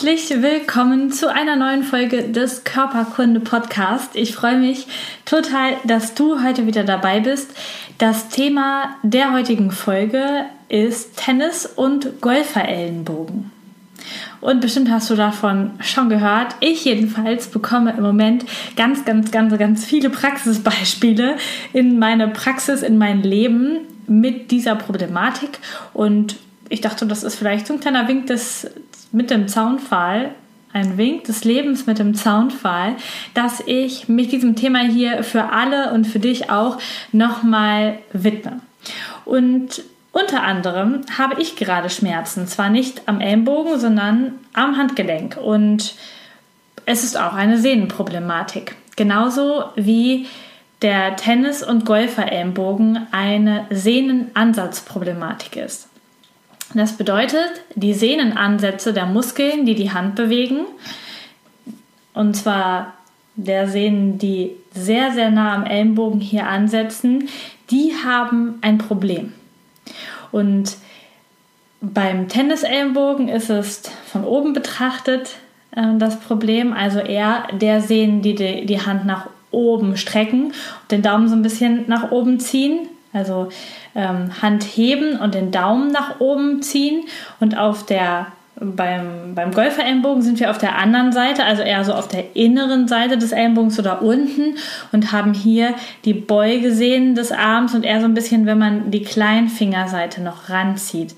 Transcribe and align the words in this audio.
Herzlich 0.00 0.30
willkommen 0.42 1.10
zu 1.10 1.28
einer 1.28 1.56
neuen 1.56 1.82
Folge 1.82 2.28
des 2.28 2.62
Körperkunde 2.62 3.40
Podcast. 3.40 4.14
Ich 4.14 4.32
freue 4.32 4.56
mich 4.56 4.86
total, 5.24 5.72
dass 5.82 6.14
du 6.14 6.40
heute 6.40 6.68
wieder 6.68 6.84
dabei 6.84 7.18
bist. 7.18 7.50
Das 7.98 8.28
Thema 8.28 8.94
der 9.02 9.32
heutigen 9.32 9.72
Folge 9.72 10.44
ist 10.68 11.16
Tennis 11.16 11.66
und 11.66 12.20
Golferellenbogen. 12.20 13.50
Und 14.40 14.60
bestimmt 14.60 14.88
hast 14.88 15.10
du 15.10 15.16
davon 15.16 15.72
schon 15.80 16.08
gehört. 16.08 16.54
Ich 16.60 16.84
jedenfalls 16.84 17.48
bekomme 17.48 17.92
im 17.96 18.04
Moment 18.04 18.44
ganz, 18.76 19.04
ganz, 19.04 19.32
ganz, 19.32 19.58
ganz 19.58 19.84
viele 19.84 20.10
Praxisbeispiele 20.10 21.38
in 21.72 21.98
meine 21.98 22.28
Praxis, 22.28 22.82
in 22.82 22.98
mein 22.98 23.24
Leben 23.24 23.78
mit 24.06 24.52
dieser 24.52 24.76
Problematik. 24.76 25.58
Und 25.92 26.36
ich 26.68 26.82
dachte, 26.82 27.04
das 27.04 27.24
ist 27.24 27.34
vielleicht 27.34 27.66
so 27.66 27.74
ein 27.74 27.80
kleiner 27.80 28.06
Wink 28.06 28.28
des, 28.28 28.68
mit 29.12 29.30
dem 29.30 29.48
Zaunpfahl, 29.48 30.30
ein 30.72 30.98
Wink 30.98 31.24
des 31.24 31.44
Lebens 31.44 31.86
mit 31.86 31.98
dem 31.98 32.14
Zaunpfahl, 32.14 32.96
dass 33.34 33.60
ich 33.66 34.08
mich 34.08 34.28
diesem 34.28 34.54
Thema 34.54 34.80
hier 34.80 35.24
für 35.24 35.50
alle 35.50 35.92
und 35.92 36.06
für 36.06 36.18
dich 36.18 36.50
auch 36.50 36.78
nochmal 37.12 37.98
widme. 38.12 38.60
Und 39.24 39.82
unter 40.12 40.42
anderem 40.42 41.02
habe 41.16 41.40
ich 41.40 41.56
gerade 41.56 41.90
Schmerzen, 41.90 42.46
zwar 42.46 42.70
nicht 42.70 43.02
am 43.06 43.20
Ellenbogen, 43.20 43.78
sondern 43.78 44.34
am 44.52 44.76
Handgelenk. 44.76 45.36
Und 45.36 45.94
es 46.86 47.04
ist 47.04 47.18
auch 47.18 47.34
eine 47.34 47.58
Sehnenproblematik. 47.58 48.74
Genauso 48.96 49.64
wie 49.76 50.26
der 50.82 51.16
Tennis- 51.16 51.62
und 51.62 51.84
Golfer-Ellenbogen 51.84 53.06
eine 53.10 53.66
Sehnenansatzproblematik 53.70 55.56
ist. 55.56 55.87
Das 56.74 56.96
bedeutet, 56.96 57.50
die 57.74 57.94
Sehnenansätze 57.94 58.92
der 58.92 59.06
Muskeln, 59.06 59.64
die 59.64 59.74
die 59.74 59.90
Hand 59.90 60.16
bewegen, 60.16 60.66
und 62.14 62.34
zwar 62.34 62.94
der 63.36 63.68
Sehnen, 63.68 64.18
die 64.18 64.56
sehr, 64.72 65.12
sehr 65.12 65.30
nah 65.30 65.54
am 65.54 65.64
Ellenbogen 65.64 66.20
hier 66.20 66.46
ansetzen, 66.48 67.28
die 67.70 67.92
haben 68.04 68.58
ein 68.60 68.78
Problem. 68.78 69.32
Und 70.32 70.76
beim 71.80 72.28
Tennisellenbogen 72.28 73.28
ist 73.28 73.50
es 73.50 73.82
von 74.10 74.24
oben 74.24 74.52
betrachtet 74.52 75.36
äh, 75.76 75.96
das 75.98 76.18
Problem, 76.18 76.72
also 76.72 76.98
eher 76.98 77.46
der 77.52 77.80
Sehnen, 77.80 78.20
die, 78.20 78.34
die 78.34 78.66
die 78.66 78.80
Hand 78.80 79.06
nach 79.06 79.28
oben 79.50 79.96
strecken 79.96 80.46
und 80.46 80.90
den 80.90 81.02
Daumen 81.02 81.28
so 81.28 81.34
ein 81.34 81.42
bisschen 81.42 81.84
nach 81.88 82.10
oben 82.10 82.40
ziehen. 82.40 82.88
Also 83.12 83.48
ähm, 83.94 84.30
Hand 84.42 84.64
heben 84.64 85.18
und 85.18 85.34
den 85.34 85.50
Daumen 85.50 85.90
nach 85.90 86.20
oben 86.20 86.62
ziehen 86.62 87.04
und 87.40 87.56
auf 87.56 87.86
der 87.86 88.28
beim, 88.60 89.34
beim 89.34 89.52
Golferellenbogen 89.52 90.22
sind 90.22 90.40
wir 90.40 90.50
auf 90.50 90.58
der 90.58 90.76
anderen 90.76 91.12
Seite, 91.12 91.44
also 91.44 91.62
eher 91.62 91.84
so 91.84 91.92
auf 91.92 92.08
der 92.08 92.34
inneren 92.34 92.88
Seite 92.88 93.16
des 93.16 93.32
Ellenbogens 93.32 93.78
oder 93.78 94.02
unten 94.02 94.56
und 94.92 95.12
haben 95.12 95.32
hier 95.32 95.74
die 96.04 96.14
Beugesehnen 96.14 97.14
des 97.14 97.30
Arms 97.30 97.74
und 97.74 97.84
eher 97.84 98.00
so 98.00 98.06
ein 98.06 98.14
bisschen, 98.14 98.46
wenn 98.46 98.58
man 98.58 98.90
die 98.90 99.02
Kleinfingerseite 99.02 100.22
noch 100.22 100.48
ranzieht. 100.48 101.14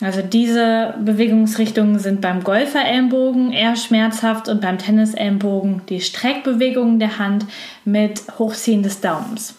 Also 0.00 0.22
diese 0.22 0.94
Bewegungsrichtungen 1.04 1.98
sind 1.98 2.20
beim 2.20 2.42
Golferellenbogen 2.42 3.52
eher 3.52 3.76
schmerzhaft 3.76 4.48
und 4.48 4.60
beim 4.60 4.78
Tennisellenbogen 4.78 5.82
die 5.88 6.00
Streckbewegungen 6.00 6.98
der 6.98 7.18
Hand 7.18 7.44
mit 7.84 8.22
Hochziehen 8.38 8.82
des 8.82 9.00
Daumens. 9.00 9.54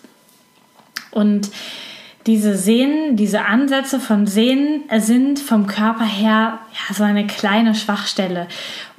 Und 1.12 1.50
diese 2.28 2.58
Sehnen, 2.58 3.16
diese 3.16 3.46
Ansätze 3.46 4.00
von 4.00 4.28
Sehnen 4.28 4.84
sind 5.00 5.40
vom 5.40 5.68
Körper 5.68 6.06
her 6.06 6.60
ja, 6.74 6.94
so 6.94 7.04
eine 7.04 7.26
kleine 7.26 7.74
Schwachstelle, 7.76 8.48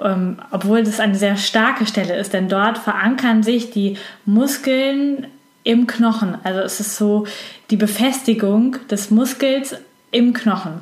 ähm, 0.03 0.39
obwohl 0.51 0.83
das 0.83 1.01
eine 1.01 1.15
sehr 1.15 1.37
starke 1.37 1.87
Stelle 1.87 2.17
ist, 2.17 2.33
denn 2.33 2.49
dort 2.49 2.79
verankern 2.79 3.43
sich 3.43 3.71
die 3.71 3.99
Muskeln 4.25 5.27
im 5.63 5.87
Knochen. 5.87 6.39
Also 6.43 6.61
es 6.61 6.81
ist 6.81 6.97
so 6.97 7.27
die 7.71 7.77
Befestigung 7.77 8.77
des 8.91 9.11
Muskels 9.11 9.77
im 10.11 10.33
Knochen. 10.33 10.81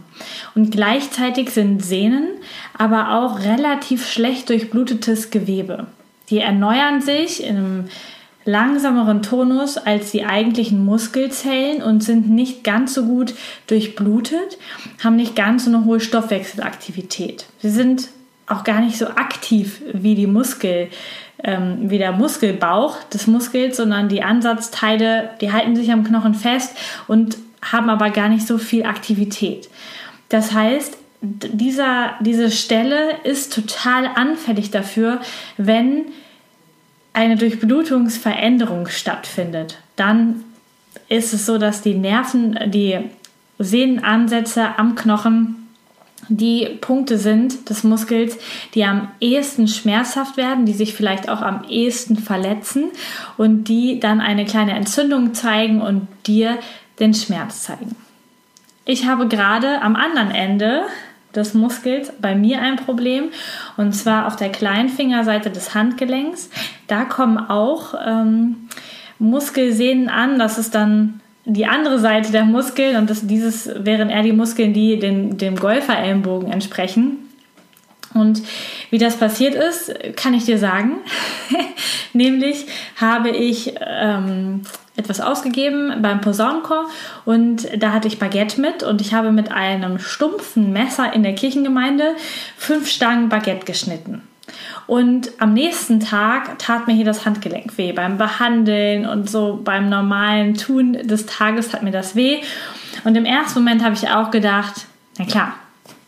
Und 0.54 0.70
gleichzeitig 0.70 1.50
sind 1.50 1.84
Sehnen 1.84 2.28
aber 2.72 3.18
auch 3.18 3.40
relativ 3.40 4.08
schlecht 4.08 4.48
durchblutetes 4.48 5.30
Gewebe. 5.30 5.86
Die 6.30 6.38
erneuern 6.38 7.00
sich 7.00 7.42
in 7.42 7.56
einem 7.56 7.84
langsameren 8.48 9.20
Tonus 9.20 9.76
als 9.76 10.10
die 10.10 10.24
eigentlichen 10.24 10.82
Muskelzellen 10.82 11.82
und 11.82 12.02
sind 12.02 12.30
nicht 12.30 12.64
ganz 12.64 12.94
so 12.94 13.04
gut 13.04 13.34
durchblutet, 13.66 14.56
haben 15.04 15.16
nicht 15.16 15.36
ganz 15.36 15.66
so 15.66 15.70
eine 15.70 15.84
hohe 15.84 16.00
Stoffwechselaktivität. 16.00 17.44
Sie 17.60 17.68
sind 17.68 18.08
auch 18.46 18.64
gar 18.64 18.80
nicht 18.80 18.96
so 18.96 19.08
aktiv 19.08 19.82
wie 19.92 20.14
die 20.14 20.26
Muskel, 20.26 20.88
ähm, 21.44 21.90
wie 21.90 21.98
der 21.98 22.12
Muskelbauch 22.12 22.96
des 23.12 23.26
Muskels, 23.26 23.76
sondern 23.76 24.08
die 24.08 24.22
Ansatzteile, 24.22 25.28
die 25.42 25.52
halten 25.52 25.76
sich 25.76 25.92
am 25.92 26.02
Knochen 26.02 26.32
fest 26.32 26.74
und 27.06 27.36
haben 27.60 27.90
aber 27.90 28.08
gar 28.08 28.30
nicht 28.30 28.46
so 28.46 28.56
viel 28.56 28.84
Aktivität. 28.84 29.68
Das 30.30 30.54
heißt, 30.54 30.96
dieser, 31.20 32.14
diese 32.20 32.50
Stelle 32.50 33.16
ist 33.24 33.52
total 33.52 34.06
anfällig 34.14 34.70
dafür, 34.70 35.20
wenn 35.58 36.06
eine 37.18 37.36
Durchblutungsveränderung 37.36 38.86
stattfindet, 38.86 39.78
dann 39.96 40.44
ist 41.08 41.34
es 41.34 41.46
so, 41.46 41.58
dass 41.58 41.82
die 41.82 41.94
Nerven, 41.94 42.56
die 42.70 42.98
Sehnenansätze 43.58 44.78
am 44.78 44.94
Knochen 44.94 45.56
die 46.28 46.66
Punkte 46.80 47.18
sind 47.18 47.70
des 47.70 47.82
Muskels, 47.82 48.38
die 48.74 48.84
am 48.84 49.08
ehesten 49.18 49.66
schmerzhaft 49.66 50.36
werden, 50.36 50.64
die 50.64 50.74
sich 50.74 50.94
vielleicht 50.94 51.28
auch 51.28 51.42
am 51.42 51.64
ehesten 51.64 52.16
verletzen 52.16 52.90
und 53.36 53.64
die 53.64 53.98
dann 53.98 54.20
eine 54.20 54.44
kleine 54.44 54.72
Entzündung 54.72 55.34
zeigen 55.34 55.80
und 55.80 56.06
dir 56.26 56.58
den 57.00 57.14
Schmerz 57.14 57.64
zeigen. 57.64 57.96
Ich 58.84 59.06
habe 59.06 59.26
gerade 59.26 59.82
am 59.82 59.96
anderen 59.96 60.30
Ende 60.30 60.82
des 61.38 61.54
Muskels 61.54 62.12
bei 62.20 62.34
mir 62.34 62.60
ein 62.60 62.76
Problem 62.76 63.30
und 63.76 63.92
zwar 63.94 64.26
auf 64.26 64.36
der 64.36 64.50
Kleinfingerseite 64.50 65.50
des 65.50 65.74
Handgelenks. 65.74 66.50
Da 66.86 67.04
kommen 67.04 67.38
auch 67.38 67.94
ähm, 68.06 68.68
Muskelsehnen 69.18 70.08
an. 70.08 70.38
Das 70.38 70.58
ist 70.58 70.74
dann 70.74 71.20
die 71.44 71.66
andere 71.66 71.98
Seite 71.98 72.30
der 72.30 72.44
Muskeln 72.44 72.96
und 72.96 73.08
das, 73.08 73.26
dieses 73.26 73.70
wären 73.84 74.10
eher 74.10 74.22
die 74.22 74.32
Muskeln, 74.32 74.74
die 74.74 74.98
den, 74.98 75.38
dem 75.38 75.56
Golferellenbogen 75.56 76.52
entsprechen. 76.52 77.27
Und 78.14 78.42
wie 78.90 78.98
das 78.98 79.16
passiert 79.16 79.54
ist, 79.54 79.94
kann 80.16 80.34
ich 80.34 80.44
dir 80.44 80.58
sagen. 80.58 80.98
Nämlich 82.12 82.66
habe 82.96 83.30
ich 83.30 83.74
ähm, 83.80 84.62
etwas 84.96 85.20
ausgegeben 85.20 86.02
beim 86.02 86.20
Posaunenchor 86.20 86.86
und 87.24 87.68
da 87.78 87.92
hatte 87.92 88.08
ich 88.08 88.18
Baguette 88.18 88.60
mit 88.60 88.82
und 88.82 89.00
ich 89.00 89.14
habe 89.14 89.30
mit 89.30 89.52
einem 89.52 89.98
stumpfen 89.98 90.72
Messer 90.72 91.12
in 91.12 91.22
der 91.22 91.34
Kirchengemeinde 91.34 92.16
fünf 92.56 92.88
Stangen 92.88 93.28
Baguette 93.28 93.64
geschnitten. 93.64 94.22
Und 94.86 95.30
am 95.38 95.52
nächsten 95.52 96.00
Tag 96.00 96.58
tat 96.58 96.86
mir 96.86 96.94
hier 96.94 97.04
das 97.04 97.26
Handgelenk 97.26 97.76
weh. 97.76 97.92
Beim 97.92 98.16
Behandeln 98.16 99.06
und 99.06 99.28
so 99.28 99.60
beim 99.62 99.90
normalen 99.90 100.54
Tun 100.54 100.94
des 100.94 101.26
Tages 101.26 101.68
tat 101.68 101.82
mir 101.82 101.90
das 101.90 102.16
weh. 102.16 102.40
Und 103.04 103.14
im 103.14 103.26
ersten 103.26 103.60
Moment 103.60 103.84
habe 103.84 103.94
ich 103.94 104.08
auch 104.08 104.30
gedacht, 104.30 104.86
na 105.18 105.26
klar, 105.26 105.54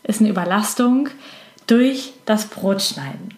ist 0.03 0.19
eine 0.19 0.29
Überlastung 0.29 1.09
durch 1.71 2.11
das 2.25 2.47
Brotschneiden. 2.47 3.33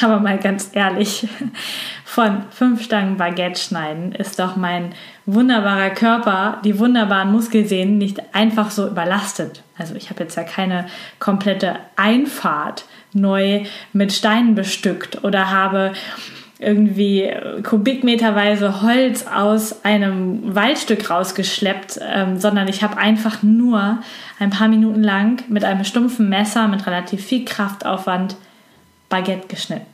Aber 0.00 0.18
mal 0.20 0.38
ganz 0.38 0.70
ehrlich, 0.72 1.28
von 2.04 2.44
fünf 2.50 2.82
Stangen 2.82 3.18
Baguette 3.18 3.60
schneiden 3.60 4.12
ist 4.12 4.38
doch 4.38 4.56
mein 4.56 4.94
wunderbarer 5.26 5.90
Körper, 5.90 6.62
die 6.64 6.78
wunderbaren 6.78 7.30
Muskelsehnen 7.30 7.98
nicht 7.98 8.34
einfach 8.34 8.70
so 8.70 8.88
überlastet. 8.88 9.62
Also 9.76 9.94
ich 9.94 10.08
habe 10.08 10.22
jetzt 10.22 10.36
ja 10.36 10.42
keine 10.42 10.86
komplette 11.18 11.76
Einfahrt 11.96 12.86
neu 13.12 13.64
mit 13.92 14.12
Steinen 14.14 14.54
bestückt 14.54 15.22
oder 15.24 15.50
habe 15.50 15.92
irgendwie 16.58 17.30
kubikmeterweise 17.62 18.82
Holz 18.82 19.26
aus 19.26 19.84
einem 19.84 20.54
Waldstück 20.54 21.08
rausgeschleppt, 21.08 22.00
ähm, 22.02 22.38
sondern 22.40 22.66
ich 22.66 22.82
habe 22.82 22.96
einfach 22.96 23.42
nur 23.42 23.98
ein 24.40 24.50
paar 24.50 24.68
Minuten 24.68 25.02
lang 25.02 25.42
mit 25.48 25.64
einem 25.64 25.84
stumpfen 25.84 26.28
Messer 26.28 26.66
mit 26.66 26.86
relativ 26.86 27.24
viel 27.24 27.44
Kraftaufwand 27.44 28.36
Baguette 29.08 29.46
geschnitten. 29.46 29.86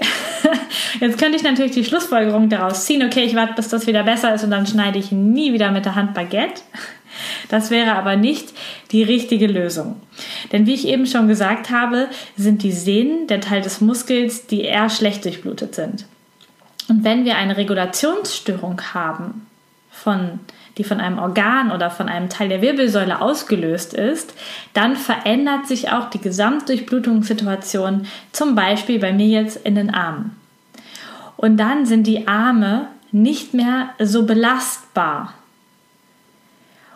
Jetzt 1.00 1.18
könnte 1.18 1.36
ich 1.36 1.44
natürlich 1.44 1.72
die 1.72 1.84
Schlussfolgerung 1.84 2.48
daraus 2.48 2.84
ziehen, 2.84 3.04
okay, 3.04 3.24
ich 3.24 3.36
warte, 3.36 3.54
bis 3.54 3.68
das 3.68 3.86
wieder 3.86 4.02
besser 4.02 4.34
ist 4.34 4.42
und 4.42 4.50
dann 4.50 4.66
schneide 4.66 4.98
ich 4.98 5.12
nie 5.12 5.52
wieder 5.52 5.70
mit 5.70 5.84
der 5.84 5.94
Hand 5.94 6.12
Baguette. 6.14 6.62
Das 7.48 7.70
wäre 7.70 7.94
aber 7.94 8.16
nicht 8.16 8.52
die 8.90 9.02
richtige 9.02 9.46
Lösung. 9.46 10.00
Denn 10.52 10.66
wie 10.66 10.74
ich 10.74 10.88
eben 10.88 11.06
schon 11.06 11.28
gesagt 11.28 11.70
habe, 11.70 12.08
sind 12.36 12.62
die 12.62 12.72
Sehnen 12.72 13.26
der 13.26 13.40
Teil 13.40 13.62
des 13.62 13.80
Muskels, 13.80 14.46
die 14.46 14.62
eher 14.62 14.90
schlecht 14.90 15.24
durchblutet 15.24 15.74
sind. 15.74 16.06
Und 16.88 17.04
wenn 17.04 17.24
wir 17.24 17.36
eine 17.36 17.56
Regulationsstörung 17.56 18.80
haben, 18.92 19.46
von, 19.90 20.40
die 20.76 20.84
von 20.84 21.00
einem 21.00 21.18
Organ 21.18 21.70
oder 21.70 21.90
von 21.90 22.08
einem 22.08 22.28
Teil 22.28 22.48
der 22.48 22.60
Wirbelsäule 22.60 23.20
ausgelöst 23.20 23.94
ist, 23.94 24.34
dann 24.74 24.96
verändert 24.96 25.66
sich 25.66 25.90
auch 25.90 26.10
die 26.10 26.20
Gesamtdurchblutungssituation, 26.20 28.06
zum 28.32 28.54
Beispiel 28.54 28.98
bei 28.98 29.12
mir 29.12 29.28
jetzt 29.28 29.56
in 29.64 29.76
den 29.76 29.94
Armen. 29.94 30.36
Und 31.36 31.56
dann 31.56 31.86
sind 31.86 32.06
die 32.06 32.28
Arme 32.28 32.88
nicht 33.12 33.54
mehr 33.54 33.90
so 34.00 34.26
belastbar. 34.26 35.34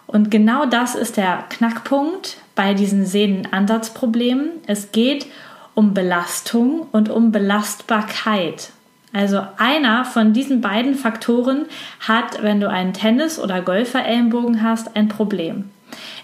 Und 0.08 0.30
genau 0.30 0.64
das 0.64 0.94
ist 0.94 1.18
der 1.18 1.44
Knackpunkt 1.50 2.38
bei 2.54 2.72
diesen 2.72 3.04
Sehnenansatzproblemen. 3.04 4.50
Es 4.66 4.90
geht 4.90 5.26
um 5.74 5.92
Belastung 5.94 6.88
und 6.92 7.10
um 7.10 7.30
Belastbarkeit. 7.30 8.70
Also 9.12 9.42
einer 9.58 10.06
von 10.06 10.32
diesen 10.32 10.62
beiden 10.62 10.94
Faktoren 10.94 11.66
hat, 12.00 12.42
wenn 12.42 12.58
du 12.58 12.70
einen 12.70 12.94
Tennis- 12.94 13.38
oder 13.38 13.60
Golfer-Ellenbogen 13.60 14.62
hast, 14.62 14.96
ein 14.96 15.08
Problem. 15.08 15.70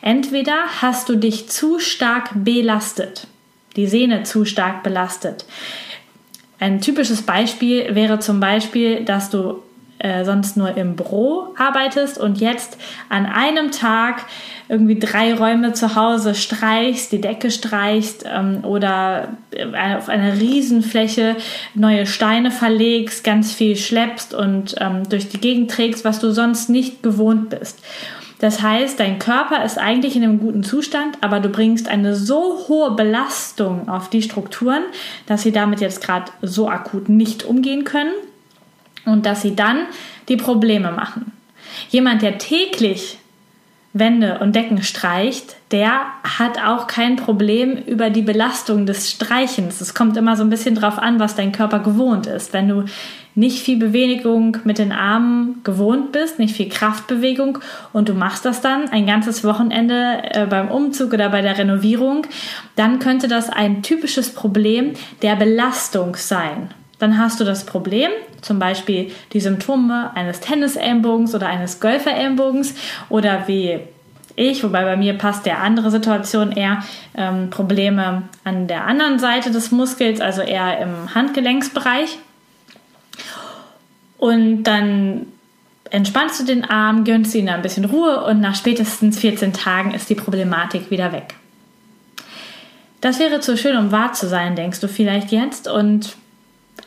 Entweder 0.00 0.56
hast 0.80 1.10
du 1.10 1.16
dich 1.16 1.50
zu 1.50 1.78
stark 1.78 2.30
belastet, 2.34 3.26
die 3.76 3.86
Sehne 3.86 4.22
zu 4.22 4.46
stark 4.46 4.82
belastet. 4.82 5.44
Ein 6.58 6.80
typisches 6.80 7.20
Beispiel 7.22 7.94
wäre 7.94 8.18
zum 8.18 8.40
Beispiel, 8.40 9.04
dass 9.04 9.28
du 9.28 9.62
äh, 9.98 10.24
sonst 10.24 10.56
nur 10.56 10.76
im 10.76 10.96
Büro 10.96 11.54
arbeitest 11.56 12.18
und 12.18 12.40
jetzt 12.40 12.78
an 13.08 13.26
einem 13.26 13.70
Tag 13.70 14.26
irgendwie 14.68 14.98
drei 14.98 15.34
Räume 15.34 15.72
zu 15.72 15.94
Hause 15.94 16.34
streichst, 16.34 17.12
die 17.12 17.20
Decke 17.20 17.50
streichst 17.50 18.24
ähm, 18.26 18.64
oder 18.64 19.28
äh, 19.50 19.94
auf 19.96 20.08
einer 20.08 20.34
Riesenfläche 20.34 21.36
neue 21.74 22.06
Steine 22.06 22.50
verlegst, 22.50 23.24
ganz 23.24 23.52
viel 23.52 23.76
schleppst 23.76 24.34
und 24.34 24.74
ähm, 24.80 25.08
durch 25.08 25.28
die 25.28 25.40
Gegend 25.40 25.70
trägst, 25.70 26.04
was 26.04 26.18
du 26.18 26.32
sonst 26.32 26.70
nicht 26.70 27.02
gewohnt 27.02 27.50
bist. 27.50 27.80
Das 28.40 28.60
heißt, 28.60 28.98
dein 29.00 29.18
Körper 29.18 29.64
ist 29.64 29.78
eigentlich 29.78 30.16
in 30.16 30.24
einem 30.24 30.40
guten 30.40 30.64
Zustand, 30.64 31.18
aber 31.20 31.40
du 31.40 31.48
bringst 31.48 31.88
eine 31.88 32.16
so 32.16 32.66
hohe 32.68 32.90
Belastung 32.90 33.88
auf 33.88 34.10
die 34.10 34.22
Strukturen, 34.22 34.82
dass 35.26 35.42
sie 35.42 35.52
damit 35.52 35.80
jetzt 35.80 36.02
gerade 36.02 36.32
so 36.42 36.68
akut 36.68 37.08
nicht 37.08 37.44
umgehen 37.44 37.84
können 37.84 38.12
und 39.06 39.26
dass 39.26 39.42
sie 39.42 39.54
dann 39.54 39.80
die 40.28 40.36
Probleme 40.36 40.92
machen. 40.92 41.32
Jemand, 41.90 42.22
der 42.22 42.38
täglich 42.38 43.18
Wände 43.92 44.40
und 44.40 44.56
Decken 44.56 44.82
streicht, 44.82 45.54
der 45.70 46.00
hat 46.38 46.58
auch 46.64 46.88
kein 46.88 47.14
Problem 47.14 47.76
über 47.76 48.10
die 48.10 48.22
Belastung 48.22 48.86
des 48.86 49.10
Streichens. 49.10 49.80
Es 49.80 49.94
kommt 49.94 50.16
immer 50.16 50.36
so 50.36 50.42
ein 50.42 50.50
bisschen 50.50 50.74
drauf 50.74 50.98
an, 50.98 51.20
was 51.20 51.36
dein 51.36 51.52
Körper 51.52 51.78
gewohnt 51.78 52.26
ist. 52.26 52.52
Wenn 52.52 52.68
du 52.68 52.84
nicht 53.36 53.60
viel 53.60 53.78
Bewegung 53.78 54.56
mit 54.64 54.78
den 54.78 54.90
Armen 54.90 55.60
gewohnt 55.62 56.10
bist, 56.10 56.40
nicht 56.40 56.56
viel 56.56 56.68
Kraftbewegung 56.68 57.60
und 57.92 58.08
du 58.08 58.14
machst 58.14 58.44
das 58.44 58.60
dann 58.60 58.88
ein 58.88 59.06
ganzes 59.06 59.44
Wochenende 59.44 60.18
äh, 60.22 60.46
beim 60.46 60.70
Umzug 60.70 61.12
oder 61.12 61.28
bei 61.28 61.42
der 61.42 61.56
Renovierung, 61.56 62.26
dann 62.74 62.98
könnte 62.98 63.28
das 63.28 63.48
ein 63.48 63.82
typisches 63.82 64.34
Problem 64.34 64.94
der 65.22 65.36
Belastung 65.36 66.16
sein 66.16 66.70
dann 66.98 67.18
hast 67.18 67.40
du 67.40 67.44
das 67.44 67.66
Problem, 67.66 68.10
zum 68.44 68.58
Beispiel 68.58 69.10
die 69.32 69.40
Symptome 69.40 70.10
eines 70.14 70.40
Tennisellenbogens 70.40 71.34
oder 71.34 71.48
eines 71.48 71.80
Golferellenbogens 71.80 72.74
oder 73.08 73.48
wie 73.48 73.80
ich, 74.36 74.62
wobei 74.64 74.84
bei 74.84 74.96
mir 74.96 75.14
passt 75.14 75.46
der 75.46 75.60
andere 75.60 75.90
Situation 75.90 76.52
eher 76.52 76.82
ähm, 77.16 77.50
Probleme 77.50 78.24
an 78.42 78.66
der 78.66 78.86
anderen 78.86 79.18
Seite 79.18 79.50
des 79.50 79.70
Muskels, 79.70 80.20
also 80.20 80.42
eher 80.42 80.78
im 80.80 81.14
Handgelenksbereich. 81.14 82.18
Und 84.18 84.64
dann 84.64 85.26
entspannst 85.90 86.40
du 86.40 86.44
den 86.44 86.64
Arm, 86.64 87.04
gönnst 87.04 87.34
ihn 87.34 87.48
ein 87.48 87.62
bisschen 87.62 87.84
Ruhe 87.84 88.24
und 88.24 88.40
nach 88.40 88.56
spätestens 88.56 89.18
14 89.18 89.52
Tagen 89.52 89.94
ist 89.94 90.10
die 90.10 90.14
Problematik 90.14 90.90
wieder 90.90 91.12
weg. 91.12 91.34
Das 93.00 93.18
wäre 93.18 93.40
zu 93.40 93.56
schön, 93.56 93.76
um 93.76 93.92
wahr 93.92 94.14
zu 94.14 94.26
sein, 94.26 94.56
denkst 94.56 94.80
du 94.80 94.88
vielleicht 94.88 95.30
jetzt. 95.30 95.68
Und 95.68 96.16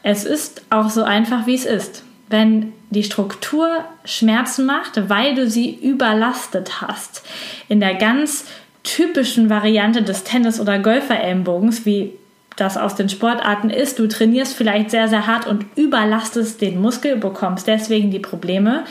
es 0.04 0.24
ist 0.24 0.63
auch 0.69 0.89
so 0.89 1.04
einfach, 1.04 1.48
wie 1.48 1.56
es 1.56 1.66
ist. 1.66 2.04
Wenn 2.30 2.74
die 2.89 3.04
Struktur 3.04 3.84
Schmerzen 4.06 4.66
macht, 4.66 5.10
weil 5.10 5.36
du 5.36 5.50
sie 5.50 5.74
überlastet 5.75 6.81
hast, 6.81 7.24
in 7.68 7.80
der 7.80 7.95
ganz 7.95 8.45
typischen 8.84 9.50
Variante 9.50 10.01
des 10.01 10.24
Tennis- 10.24 10.60
oder 10.60 10.80
Golfer-Ellenbogens, 10.80 11.86
wie 11.86 12.13
das 12.56 12.78
aus 12.78 12.95
den 12.95 13.10
Sportarten 13.10 13.69
ist, 13.69 14.00
du 14.00 14.07
trainierst 14.07 14.56
vielleicht 14.56 14.92
sehr, 14.92 15.07
sehr 15.07 15.28
hart 15.28 15.45
und 15.48 15.66
überlastest 15.75 16.62
den 16.62 16.81
Muskel, 16.81 17.18
bekommst 17.18 17.68
deswegen 17.68 18.12
die 18.12 18.19
Probleme, 18.19 18.83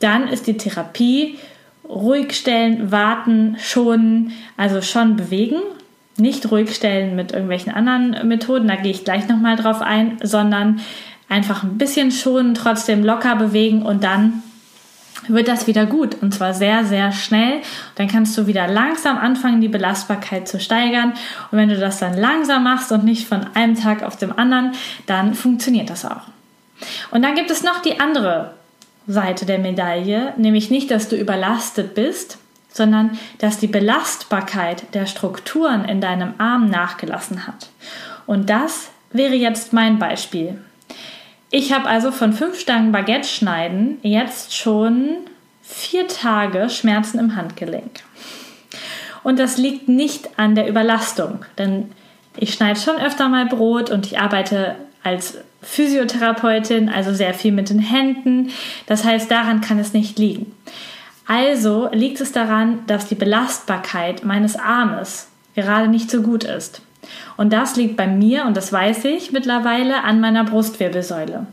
dann 0.00 0.28
ist 0.28 0.46
die 0.46 0.56
Therapie 0.56 1.38
ruhig 1.84 2.32
stellen, 2.32 2.90
warten, 2.90 3.56
schonen, 3.58 4.32
also 4.56 4.80
schon 4.80 5.16
bewegen, 5.16 5.60
nicht 6.16 6.50
ruhig 6.50 6.74
stellen 6.74 7.16
mit 7.16 7.32
irgendwelchen 7.32 7.72
anderen 7.72 8.28
Methoden, 8.28 8.68
da 8.68 8.76
gehe 8.76 8.90
ich 8.90 9.04
gleich 9.04 9.28
nochmal 9.28 9.56
drauf 9.56 9.80
ein, 9.80 10.18
sondern 10.22 10.80
einfach 11.28 11.62
ein 11.62 11.78
bisschen 11.78 12.10
schonen, 12.10 12.54
trotzdem 12.54 13.04
locker 13.04 13.36
bewegen 13.36 13.82
und 13.82 14.04
dann 14.04 14.42
wird 15.28 15.48
das 15.48 15.66
wieder 15.66 15.86
gut 15.86 16.16
und 16.20 16.34
zwar 16.34 16.52
sehr, 16.52 16.84
sehr 16.84 17.12
schnell. 17.12 17.60
Dann 17.94 18.08
kannst 18.08 18.36
du 18.36 18.46
wieder 18.46 18.66
langsam 18.66 19.18
anfangen, 19.18 19.60
die 19.60 19.68
Belastbarkeit 19.68 20.48
zu 20.48 20.58
steigern. 20.58 21.12
Und 21.50 21.58
wenn 21.58 21.68
du 21.68 21.78
das 21.78 21.98
dann 21.98 22.16
langsam 22.18 22.64
machst 22.64 22.90
und 22.92 23.04
nicht 23.04 23.28
von 23.28 23.46
einem 23.54 23.78
Tag 23.78 24.02
auf 24.02 24.16
dem 24.16 24.36
anderen, 24.36 24.72
dann 25.06 25.34
funktioniert 25.34 25.90
das 25.90 26.04
auch. 26.04 26.22
Und 27.12 27.22
dann 27.22 27.34
gibt 27.34 27.50
es 27.50 27.62
noch 27.62 27.80
die 27.80 28.00
andere 28.00 28.54
Seite 29.06 29.46
der 29.46 29.58
Medaille, 29.58 30.34
nämlich 30.36 30.70
nicht, 30.70 30.90
dass 30.90 31.08
du 31.08 31.16
überlastet 31.16 31.94
bist, 31.94 32.38
sondern 32.72 33.18
dass 33.38 33.58
die 33.58 33.66
Belastbarkeit 33.66 34.94
der 34.94 35.06
Strukturen 35.06 35.84
in 35.84 36.00
deinem 36.00 36.34
Arm 36.38 36.68
nachgelassen 36.68 37.46
hat. 37.46 37.70
Und 38.26 38.50
das 38.50 38.90
wäre 39.12 39.34
jetzt 39.34 39.72
mein 39.72 39.98
Beispiel. 39.98 40.58
Ich 41.50 41.72
habe 41.72 41.86
also 41.86 42.10
von 42.10 42.32
fünf 42.32 42.58
Stangen 42.58 42.92
Baguette 42.92 43.28
schneiden 43.28 43.98
jetzt 44.02 44.56
schon 44.56 45.16
vier 45.62 46.08
Tage 46.08 46.70
Schmerzen 46.70 47.18
im 47.18 47.36
Handgelenk. 47.36 48.00
Und 49.22 49.38
das 49.38 49.58
liegt 49.58 49.88
nicht 49.88 50.38
an 50.38 50.54
der 50.54 50.68
Überlastung, 50.68 51.44
denn 51.58 51.92
ich 52.36 52.54
schneide 52.54 52.80
schon 52.80 52.96
öfter 52.96 53.28
mal 53.28 53.46
Brot 53.46 53.90
und 53.90 54.06
ich 54.06 54.18
arbeite 54.18 54.76
als 55.02 55.38
Physiotherapeutin, 55.62 56.88
also 56.88 57.12
sehr 57.12 57.34
viel 57.34 57.52
mit 57.52 57.70
den 57.70 57.78
Händen. 57.78 58.50
Das 58.86 59.04
heißt, 59.04 59.30
daran 59.30 59.60
kann 59.60 59.78
es 59.78 59.92
nicht 59.92 60.18
liegen. 60.18 60.54
Also 61.26 61.88
liegt 61.92 62.20
es 62.20 62.32
daran, 62.32 62.80
dass 62.86 63.06
die 63.06 63.14
Belastbarkeit 63.14 64.24
meines 64.24 64.56
Armes 64.56 65.28
gerade 65.54 65.88
nicht 65.88 66.10
so 66.10 66.22
gut 66.22 66.44
ist. 66.44 66.82
Und 67.36 67.52
das 67.52 67.76
liegt 67.76 67.96
bei 67.96 68.06
mir, 68.06 68.44
und 68.46 68.56
das 68.56 68.72
weiß 68.72 69.04
ich 69.06 69.32
mittlerweile, 69.32 70.04
an 70.04 70.20
meiner 70.20 70.44
Brustwirbelsäule. 70.44 71.46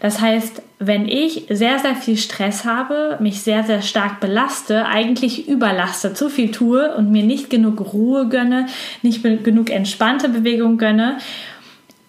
Das 0.00 0.20
heißt, 0.20 0.62
wenn 0.78 1.06
ich 1.06 1.46
sehr, 1.50 1.78
sehr 1.78 1.94
viel 1.94 2.16
Stress 2.16 2.64
habe, 2.64 3.18
mich 3.20 3.42
sehr, 3.42 3.64
sehr 3.64 3.82
stark 3.82 4.20
belaste, 4.20 4.86
eigentlich 4.86 5.48
überlaste, 5.48 6.14
zu 6.14 6.28
viel 6.28 6.50
tue 6.50 6.94
und 6.96 7.10
mir 7.10 7.22
nicht 7.22 7.50
genug 7.50 7.92
Ruhe 7.92 8.28
gönne, 8.28 8.66
nicht 9.02 9.22
genug 9.22 9.70
entspannte 9.70 10.28
Bewegung 10.28 10.78
gönne, 10.78 11.18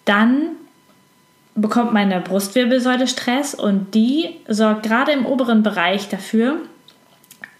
dann 0.04 0.48
bekommt 1.54 1.92
meine 1.92 2.20
Brustwirbelsäule 2.20 3.08
Stress 3.08 3.54
und 3.54 3.94
die 3.94 4.36
sorgt 4.48 4.84
gerade 4.84 5.12
im 5.12 5.26
oberen 5.26 5.62
Bereich 5.62 6.08
dafür, 6.08 6.60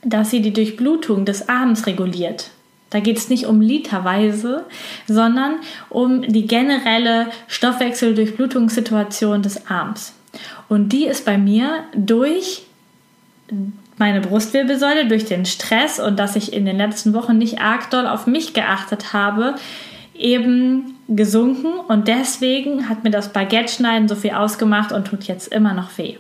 dass 0.07 0.31
sie 0.31 0.41
die 0.41 0.53
Durchblutung 0.53 1.25
des 1.25 1.49
Arms 1.49 1.87
reguliert. 1.87 2.51
Da 2.91 3.01
geht 3.01 3.19
es 3.19 3.29
nicht 3.29 3.47
um 3.47 3.61
literweise, 3.61 4.65
sondern 5.09 5.57
um 5.91 6.23
die 6.23 6.47
generelle 6.47 7.27
Stoffwechseldurchblutungssituation 7.49 9.43
des 9.43 9.67
Arms. 9.67 10.15
Und 10.69 10.91
die 10.93 11.07
ist 11.07 11.25
bei 11.25 11.37
mir 11.37 11.85
durch 11.95 12.63
meine 13.99 14.21
Brustwirbelsäule, 14.21 15.09
durch 15.09 15.25
den 15.25 15.47
Stress 15.47 15.99
und 15.99 16.19
dass 16.19 16.37
ich 16.37 16.53
in 16.53 16.65
den 16.65 16.77
letzten 16.77 17.13
Wochen 17.13 17.39
nicht 17.39 17.61
arg 17.61 17.91
doll 17.91 18.07
auf 18.07 18.27
mich 18.27 18.53
geachtet 18.53 19.13
habe, 19.13 19.57
eben 20.15 20.95
gesunken. 21.09 21.73
Und 21.89 22.07
deswegen 22.07 22.89
hat 22.89 23.05
mir 23.05 23.11
das 23.11 23.33
Baguette-Schneiden 23.33 24.09
so 24.09 24.15
viel 24.15 24.33
ausgemacht 24.33 24.93
und 24.93 25.07
tut 25.07 25.25
jetzt 25.25 25.49
immer 25.49 25.75
noch 25.75 25.99
weh. 25.99 26.17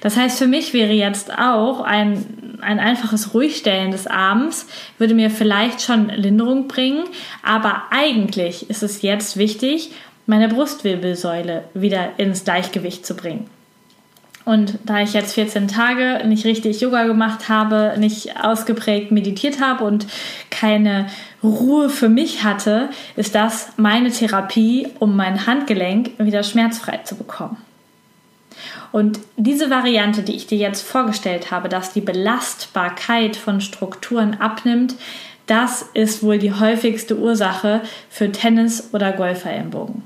Das 0.00 0.16
heißt, 0.16 0.38
für 0.38 0.46
mich 0.46 0.72
wäre 0.72 0.92
jetzt 0.92 1.32
auch 1.32 1.80
ein, 1.82 2.58
ein 2.60 2.78
einfaches 2.78 3.34
Ruhigstellen 3.34 3.90
des 3.90 4.06
Arms, 4.06 4.66
würde 4.98 5.14
mir 5.14 5.30
vielleicht 5.30 5.82
schon 5.82 6.08
Linderung 6.08 6.68
bringen, 6.68 7.04
aber 7.42 7.82
eigentlich 7.90 8.68
ist 8.70 8.82
es 8.82 9.02
jetzt 9.02 9.36
wichtig, 9.36 9.92
meine 10.26 10.48
Brustwirbelsäule 10.48 11.64
wieder 11.74 12.18
ins 12.18 12.44
Gleichgewicht 12.44 13.04
zu 13.04 13.14
bringen. 13.14 13.48
Und 14.46 14.78
da 14.84 15.00
ich 15.00 15.12
jetzt 15.12 15.34
14 15.34 15.68
Tage 15.68 16.26
nicht 16.26 16.46
richtig 16.46 16.80
Yoga 16.80 17.04
gemacht 17.04 17.48
habe, 17.48 17.94
nicht 17.98 18.42
ausgeprägt 18.42 19.12
meditiert 19.12 19.60
habe 19.60 19.84
und 19.84 20.06
keine 20.50 21.06
Ruhe 21.42 21.90
für 21.90 22.08
mich 22.08 22.42
hatte, 22.42 22.88
ist 23.16 23.34
das 23.34 23.72
meine 23.76 24.10
Therapie, 24.10 24.88
um 24.98 25.14
mein 25.14 25.46
Handgelenk 25.46 26.12
wieder 26.18 26.42
schmerzfrei 26.42 27.00
zu 27.04 27.16
bekommen. 27.16 27.58
Und 28.92 29.20
diese 29.36 29.70
Variante, 29.70 30.22
die 30.22 30.36
ich 30.36 30.46
dir 30.46 30.58
jetzt 30.58 30.82
vorgestellt 30.82 31.50
habe, 31.50 31.68
dass 31.68 31.92
die 31.92 32.00
Belastbarkeit 32.00 33.36
von 33.36 33.60
Strukturen 33.60 34.40
abnimmt, 34.40 34.94
das 35.46 35.84
ist 35.94 36.22
wohl 36.22 36.38
die 36.38 36.52
häufigste 36.52 37.16
Ursache 37.16 37.80
für 38.08 38.30
Tennis- 38.30 38.90
oder 38.92 39.12
Golferellenbogen. 39.12 40.02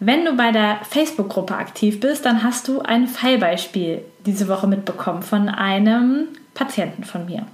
Wenn 0.00 0.24
du 0.24 0.34
bei 0.34 0.52
der 0.52 0.78
Facebook-Gruppe 0.88 1.56
aktiv 1.56 1.98
bist, 1.98 2.24
dann 2.24 2.44
hast 2.44 2.68
du 2.68 2.80
ein 2.80 3.08
Fallbeispiel 3.08 4.02
diese 4.26 4.48
Woche 4.48 4.68
mitbekommen 4.68 5.22
von 5.22 5.48
einem 5.48 6.28
Patienten 6.54 7.04
von 7.04 7.26
mir. 7.26 7.46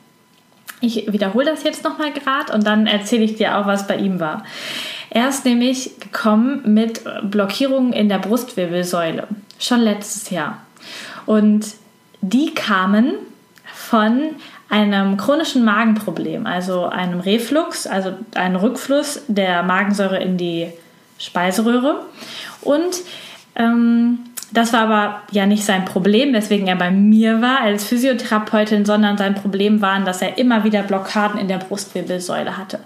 Ich 0.80 1.10
wiederhole 1.10 1.46
das 1.46 1.62
jetzt 1.62 1.84
nochmal 1.84 2.12
gerade 2.12 2.52
und 2.52 2.66
dann 2.66 2.86
erzähle 2.86 3.24
ich 3.24 3.36
dir 3.36 3.56
auch, 3.56 3.66
was 3.66 3.86
bei 3.86 3.96
ihm 3.96 4.20
war. 4.20 4.44
Er 5.14 5.28
ist 5.28 5.44
nämlich 5.44 6.00
gekommen 6.00 6.74
mit 6.74 7.02
Blockierungen 7.22 7.92
in 7.92 8.08
der 8.08 8.18
Brustwirbelsäule, 8.18 9.28
schon 9.60 9.80
letztes 9.80 10.30
Jahr. 10.30 10.58
Und 11.24 11.66
die 12.20 12.52
kamen 12.52 13.14
von 13.72 14.34
einem 14.68 15.16
chronischen 15.16 15.64
Magenproblem, 15.64 16.46
also 16.46 16.86
einem 16.86 17.20
Reflux, 17.20 17.86
also 17.86 18.14
einem 18.34 18.56
Rückfluss 18.56 19.22
der 19.28 19.62
Magensäure 19.62 20.20
in 20.20 20.36
die 20.36 20.72
Speiseröhre. 21.18 22.04
Und 22.62 22.96
ähm, 23.54 24.18
das 24.54 24.72
war 24.72 24.82
aber 24.82 25.22
ja 25.32 25.46
nicht 25.46 25.64
sein 25.64 25.84
Problem, 25.84 26.32
weswegen 26.32 26.68
er 26.68 26.76
bei 26.76 26.92
mir 26.92 27.42
war 27.42 27.60
als 27.60 27.84
Physiotherapeutin, 27.84 28.84
sondern 28.84 29.18
sein 29.18 29.34
Problem 29.34 29.82
waren, 29.82 30.04
dass 30.04 30.22
er 30.22 30.38
immer 30.38 30.62
wieder 30.62 30.84
Blockaden 30.84 31.40
in 31.40 31.48
der 31.48 31.58
Brustwirbelsäule 31.58 32.56
hatte. 32.56 32.78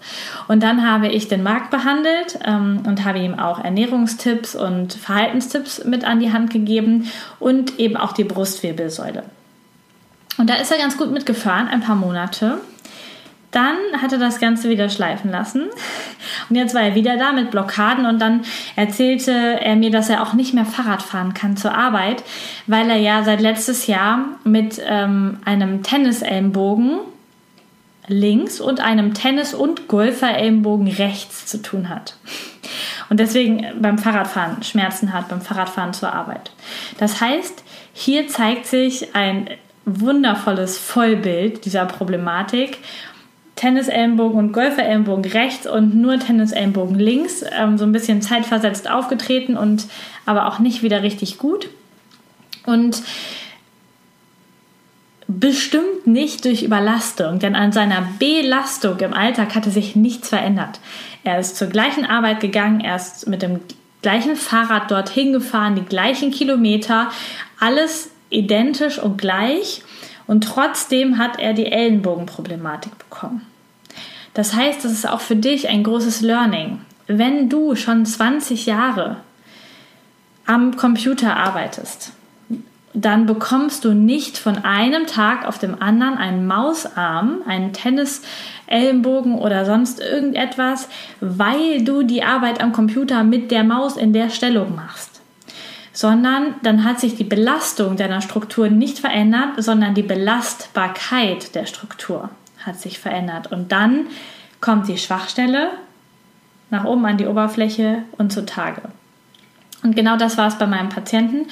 Und 0.49 0.63
dann 0.63 0.91
habe 0.91 1.09
ich 1.09 1.29
den 1.29 1.43
Markt 1.43 1.71
behandelt 1.71 2.39
ähm, 2.47 2.81
und 2.87 3.05
habe 3.05 3.19
ihm 3.19 3.39
auch 3.39 3.63
Ernährungstipps 3.63 4.55
und 4.55 4.95
Verhaltenstipps 4.95 5.85
mit 5.85 6.05
an 6.05 6.21
die 6.21 6.33
Hand 6.33 6.51
gegeben 6.51 7.11
und 7.39 7.79
eben 7.79 7.99
auch 7.99 8.13
die 8.13 8.25
Brustwirbelsäule. 8.25 9.25
Und 10.39 10.49
da 10.49 10.55
ist 10.55 10.73
er 10.73 10.79
ganz 10.79 10.97
gut 10.97 11.13
mitgefahren, 11.13 11.69
ein 11.69 11.83
paar 11.83 11.97
Monate. 11.97 12.63
Dann 13.51 13.77
hat 14.03 14.13
er 14.13 14.19
das 14.19 14.41
Ganze 14.41 14.69
wieder 14.69 14.91
schleifen 14.91 15.31
lassen. 15.31 15.69
Und 16.51 16.57
jetzt 16.57 16.75
war 16.75 16.83
er 16.83 16.95
wieder 16.95 17.17
da 17.17 17.33
mit 17.33 17.51
Blockaden 17.51 18.05
und 18.05 18.21
dann 18.21 18.43
erzählte 18.77 19.33
er 19.33 19.75
mir, 19.77 19.91
dass 19.91 20.11
er 20.11 20.23
auch 20.23 20.35
nicht 20.35 20.53
mehr 20.53 20.67
Fahrrad 20.67 21.03
fahren 21.03 21.33
kann 21.33 21.57
zur 21.57 21.75
Arbeit, 21.75 22.23
weil 22.67 22.91
er 22.91 22.99
ja 22.99 23.25
seit 23.25 23.41
letztes 23.41 23.87
Jahr 23.87 24.27
mit 24.45 24.81
ähm, 24.87 25.39
einem 25.45 25.83
Tennisellenbogen 25.83 26.99
links 28.07 28.61
und 28.61 28.81
einem 28.81 29.15
Tennis- 29.15 29.55
und 29.55 29.89
Golferellenbogen 29.89 30.89
rechts 30.89 31.47
zu 31.47 31.63
tun 31.63 31.89
hat. 31.89 32.17
Und 33.09 33.21
deswegen 33.21 33.67
beim 33.81 33.99
Fahrradfahren 33.99 34.63
Schmerzen 34.63 35.13
hat, 35.13 35.29
beim 35.29 35.41
Fahrradfahren 35.41 35.95
zur 35.95 36.13
Arbeit. 36.13 36.51
Das 36.99 37.21
heißt, 37.21 37.63
hier 37.93 38.29
zeigt 38.29 38.67
sich 38.67 39.15
ein 39.15 39.49
wundervolles 39.85 40.77
Vollbild 40.77 41.65
dieser 41.65 41.87
Problematik 41.87 42.79
Tennisellenbogen 43.59 44.39
und 44.39 44.53
Golferellenbogen 44.53 45.25
rechts 45.33 45.67
und 45.67 45.97
nur 45.97 46.19
Tennisellenbogen 46.21 46.97
links. 46.97 47.45
Ähm, 47.59 47.77
so 47.77 47.85
ein 47.85 47.91
bisschen 47.91 48.23
zeitversetzt 48.23 48.89
aufgetreten 48.89 49.57
und 49.57 49.87
aber 50.27 50.47
auch 50.47 50.61
nicht 50.61 50.85
wieder 50.85 51.03
richtig 51.03 51.39
gut. 51.39 51.69
Und 52.67 53.03
bestimmt 55.27 56.07
nicht 56.07 56.45
durch 56.45 56.63
Überlastung, 56.63 57.41
denn 57.41 57.57
an 57.57 57.73
seiner 57.73 58.09
Belastung 58.21 58.99
im 59.01 59.13
Alltag 59.13 59.57
hatte 59.57 59.71
sich 59.71 59.97
nichts 59.97 60.29
verändert. 60.29 60.79
Er 61.25 61.41
ist 61.41 61.57
zur 61.57 61.67
gleichen 61.67 62.07
Arbeit 62.07 62.39
gegangen, 62.39 62.81
er 62.81 62.95
ist 62.95 63.27
mit 63.27 63.43
dem 63.43 63.61
gleichen 64.03 64.37
Fahrrad 64.37 64.91
dorthin 64.91 65.33
gefahren, 65.33 65.75
die 65.75 65.85
gleichen 65.85 66.31
Kilometer, 66.31 67.11
alles 67.59 68.11
identisch 68.31 69.01
und 69.01 69.19
gleich. 69.19 69.83
Und 70.29 70.45
trotzdem 70.45 71.19
hat 71.19 71.41
er 71.41 71.55
die 71.55 71.67
Ellenbogenproblematik 71.67 72.97
bekommen. 72.99 73.45
Das 74.35 74.55
heißt, 74.55 74.85
das 74.85 74.93
ist 74.93 75.09
auch 75.09 75.23
für 75.23 75.35
dich 75.35 75.69
ein 75.69 75.83
großes 75.83 76.21
Learning. 76.21 76.83
Wenn 77.09 77.49
du 77.49 77.75
schon 77.75 78.05
20 78.05 78.67
Jahre 78.67 79.17
am 80.47 80.77
Computer 80.77 81.37
arbeitest, 81.37 82.13
dann 82.93 83.27
bekommst 83.27 83.85
du 83.85 83.95
nicht 83.95 84.37
von 84.37 84.59
einem 84.59 85.07
Tag 85.07 85.47
auf 85.47 85.59
dem 85.59 85.81
anderen 85.81 86.19
einen 86.19 86.47
Mausarm, 86.47 87.39
einen 87.47 87.73
Tennis-Ellenbogen 87.73 89.39
oder 89.39 89.65
sonst 89.65 89.99
irgendetwas, 89.99 90.89
weil 91.21 91.85
du 91.85 92.03
die 92.03 92.23
Arbeit 92.23 92.61
am 92.63 92.73
Computer 92.73 93.25
mit 93.25 93.51
der 93.51 93.65
Maus 93.65 93.97
in 93.97 94.13
der 94.13 94.29
Stellung 94.29 94.75
machst 94.75 95.18
sondern 95.99 96.55
dann 96.63 96.85
hat 96.85 97.01
sich 97.01 97.17
die 97.17 97.25
Belastung 97.25 97.97
deiner 97.97 98.21
Struktur 98.21 98.69
nicht 98.69 99.01
verändert, 99.01 99.55
sondern 99.57 99.95
die 99.95 100.05
Belastbarkeit 100.05 101.57
der 101.57 101.67
Struktur 101.67 102.31
hat 102.65 102.79
sich 102.79 103.01
verändert. 103.01 103.51
Und 103.51 103.73
dann 103.73 104.07
kommt 104.61 104.87
die 104.87 104.97
Schwachstelle 104.97 105.71
nach 106.71 106.85
oben 106.85 107.05
an 107.05 107.17
die 107.17 107.27
Oberfläche 107.27 108.05
und 108.17 108.33
zutage. 108.33 108.83
Und 109.83 109.97
genau 109.97 110.17
das 110.17 110.39
war 110.39 110.47
es 110.47 110.55
bei 110.57 110.69
meinem 110.69 110.89
Patienten. 110.89 111.49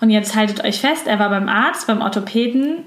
Und 0.00 0.08
jetzt 0.08 0.34
haltet 0.34 0.64
euch 0.64 0.80
fest, 0.80 1.06
er 1.06 1.18
war 1.18 1.28
beim 1.28 1.50
Arzt, 1.50 1.86
beim 1.86 2.00
Orthopäden, 2.00 2.84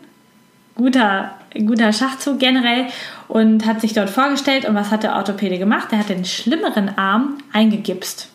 guter, 0.74 1.36
guter 1.54 1.94
Schachzug 1.94 2.40
generell 2.40 2.88
und 3.28 3.68
hat 3.68 3.82
sich 3.82 3.94
dort 3.94 4.10
vorgestellt. 4.10 4.66
Und 4.66 4.74
was 4.74 4.90
hat 4.90 5.04
der 5.04 5.16
Orthopäde 5.16 5.60
gemacht? 5.60 5.90
Er 5.92 6.00
hat 6.00 6.10
den 6.10 6.26
schlimmeren 6.26 6.98
Arm 6.98 7.38
eingegipst. 7.52 8.33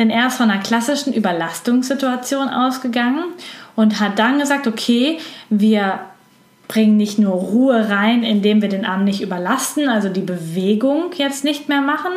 Denn 0.00 0.08
er 0.08 0.28
ist 0.28 0.38
von 0.38 0.50
einer 0.50 0.62
klassischen 0.62 1.12
Überlastungssituation 1.12 2.48
ausgegangen 2.48 3.22
und 3.76 4.00
hat 4.00 4.18
dann 4.18 4.38
gesagt, 4.38 4.66
okay, 4.66 5.18
wir 5.50 6.00
bringen 6.68 6.96
nicht 6.96 7.18
nur 7.18 7.34
Ruhe 7.34 7.90
rein, 7.90 8.22
indem 8.22 8.62
wir 8.62 8.70
den 8.70 8.86
Arm 8.86 9.04
nicht 9.04 9.20
überlasten, 9.20 9.90
also 9.90 10.08
die 10.08 10.22
Bewegung 10.22 11.12
jetzt 11.16 11.44
nicht 11.44 11.68
mehr 11.68 11.82
machen, 11.82 12.12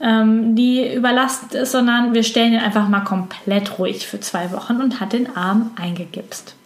ähm, 0.00 0.56
die 0.56 0.92
überlastet 0.92 1.54
ist, 1.54 1.70
sondern 1.70 2.12
wir 2.12 2.24
stellen 2.24 2.54
ihn 2.54 2.58
einfach 2.58 2.88
mal 2.88 3.04
komplett 3.04 3.78
ruhig 3.78 4.04
für 4.04 4.18
zwei 4.18 4.50
Wochen 4.50 4.80
und 4.80 4.98
hat 4.98 5.12
den 5.12 5.36
Arm 5.36 5.70
eingegipst. 5.80 6.56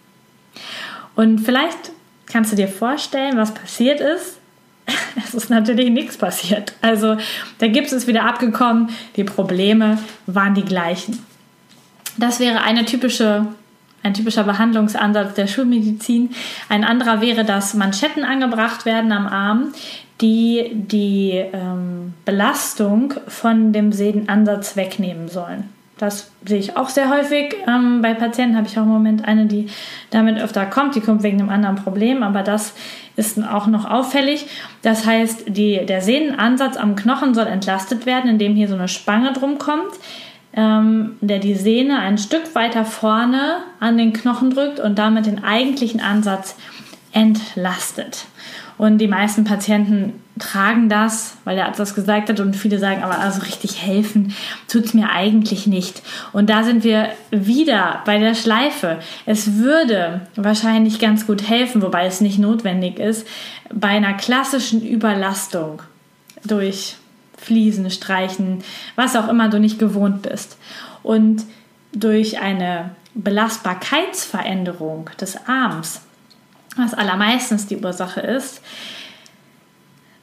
Und 1.17 1.41
vielleicht 1.41 1.91
kannst 2.33 2.51
du 2.51 2.57
dir 2.57 2.69
vorstellen, 2.69 3.37
was 3.37 3.53
passiert 3.53 4.01
ist, 4.01 4.39
es 5.25 5.35
ist 5.35 5.51
natürlich 5.51 5.91
nichts 5.91 6.17
passiert. 6.17 6.75
Also 6.81 7.17
der 7.61 7.69
Gips 7.71 7.93
ist 7.93 8.07
wieder 8.07 8.25
abgekommen, 8.25 8.91
die 9.17 9.25
Probleme 9.25 9.99
waren 10.27 10.55
die 10.55 10.65
gleichen. 10.65 11.25
Das 12.19 12.41
wäre 12.41 12.63
eine 12.63 12.85
typische, 12.85 13.47
ein 14.03 14.15
typischer 14.15 14.45
Behandlungsansatz 14.45 15.35
der 15.35 15.47
Schulmedizin. 15.47 16.31
Ein 16.69 16.85
anderer 16.85 17.21
wäre, 17.21 17.45
dass 17.45 17.75
Manschetten 17.75 18.25
angebracht 18.25 18.87
werden 18.87 19.13
am 19.13 19.27
Arm, 19.27 19.73
die 20.21 20.71
die 20.73 21.33
ähm, 21.33 22.15
Belastung 22.25 23.15
von 23.29 23.73
dem 23.73 23.93
Sehnenansatz 23.93 24.77
wegnehmen 24.77 25.29
sollen. 25.29 25.76
Das 25.99 26.31
sehe 26.45 26.59
ich 26.59 26.77
auch 26.77 26.91
sehr 26.91 27.09
häufig. 27.09 27.57
Ähm, 27.67 28.03
bei 28.03 28.13
Patienten 28.13 28.57
habe 28.57 28.67
ich 28.67 28.79
auch 28.79 28.83
im 28.83 28.89
Moment 28.89 29.27
eine, 29.27 29.47
die 29.47 29.69
damit 30.11 30.39
öfter 30.39 30.67
kommt. 30.67 30.95
Die 30.95 31.01
kommt 31.01 31.23
wegen 31.23 31.41
einem 31.41 31.49
anderen 31.49 31.77
Problem, 31.77 32.23
aber 32.23 32.43
das 32.43 32.75
ist 33.17 33.43
auch 33.43 33.67
noch 33.67 33.91
auffällig. 33.91 34.47
Das 34.83 35.07
heißt, 35.07 35.45
die, 35.49 35.87
der 35.87 36.03
Sehnenansatz 36.03 36.77
am 36.77 36.97
Knochen 36.97 37.33
soll 37.35 37.47
entlastet 37.47 38.05
werden, 38.05 38.29
indem 38.31 38.55
hier 38.55 38.69
so 38.69 38.75
eine 38.75 38.89
Spange 38.89 39.33
drum 39.33 39.57
kommt, 39.57 39.95
ähm, 40.53 41.17
der 41.23 41.39
die 41.39 41.55
Sehne 41.55 41.99
ein 41.99 42.19
Stück 42.19 42.55
weiter 42.55 42.85
vorne 42.85 43.59
an 43.81 43.97
den 43.97 44.13
Knochen 44.13 44.51
drückt 44.51 44.81
und 44.81 44.99
damit 44.99 45.25
den 45.25 45.45
eigentlichen 45.45 46.01
Ansatz 46.01 46.51
entlastet. 46.51 46.76
Und 48.79 48.99
die 48.99 49.09
meisten 49.09 49.45
Patienten 49.45 50.23
tragen 50.39 50.91
das, 50.91 51.39
weil 51.45 51.57
der 51.57 51.67
Arzt 51.67 51.81
das 51.81 51.95
gesagt 51.95 52.29
hat 52.29 52.41
und 52.41 52.55
viele 52.55 52.79
sagen, 52.79 53.03
aber 53.03 53.19
also 53.19 53.41
richtig 53.41 53.83
helfen 53.83 54.35
tut 54.69 54.85
es 54.85 54.95
mir 54.95 55.11
eigentlich 55.11 55.67
nicht. 55.67 56.03
Und 56.35 56.51
da 56.51 56.63
sind 56.63 56.85
wir 56.85 57.09
wieder 57.31 58.03
bei 58.05 58.19
der 58.19 58.35
Schleife. 58.35 58.99
Es 59.25 59.55
würde 59.55 60.29
wahrscheinlich 60.37 60.99
ganz 60.99 61.27
gut 61.27 61.49
helfen, 61.49 61.81
wobei 61.81 62.05
es 62.05 62.21
nicht 62.21 62.39
notwendig 62.39 62.99
ist, 62.99 63.27
bei 63.73 63.89
einer 63.89 64.13
klassischen 64.13 64.87
Überlastung 64.87 65.81
durch 66.45 66.97
Fliesen, 67.39 67.91
Streichen, 67.91 68.63
was 68.95 69.17
auch 69.17 69.29
immer 69.29 69.49
du 69.49 69.59
nicht 69.59 69.79
gewohnt 69.79 70.23
bist. 70.23 70.59
Und 71.03 71.45
durch 71.93 72.41
eine 72.41 72.91
Belastbarkeitsveränderung 73.15 75.09
des 75.19 75.39
Arms 75.47 76.03
was 76.77 76.95
allermeistens 76.95 77.67
die 77.67 77.79
Ursache 77.79 78.21
ist, 78.21 78.63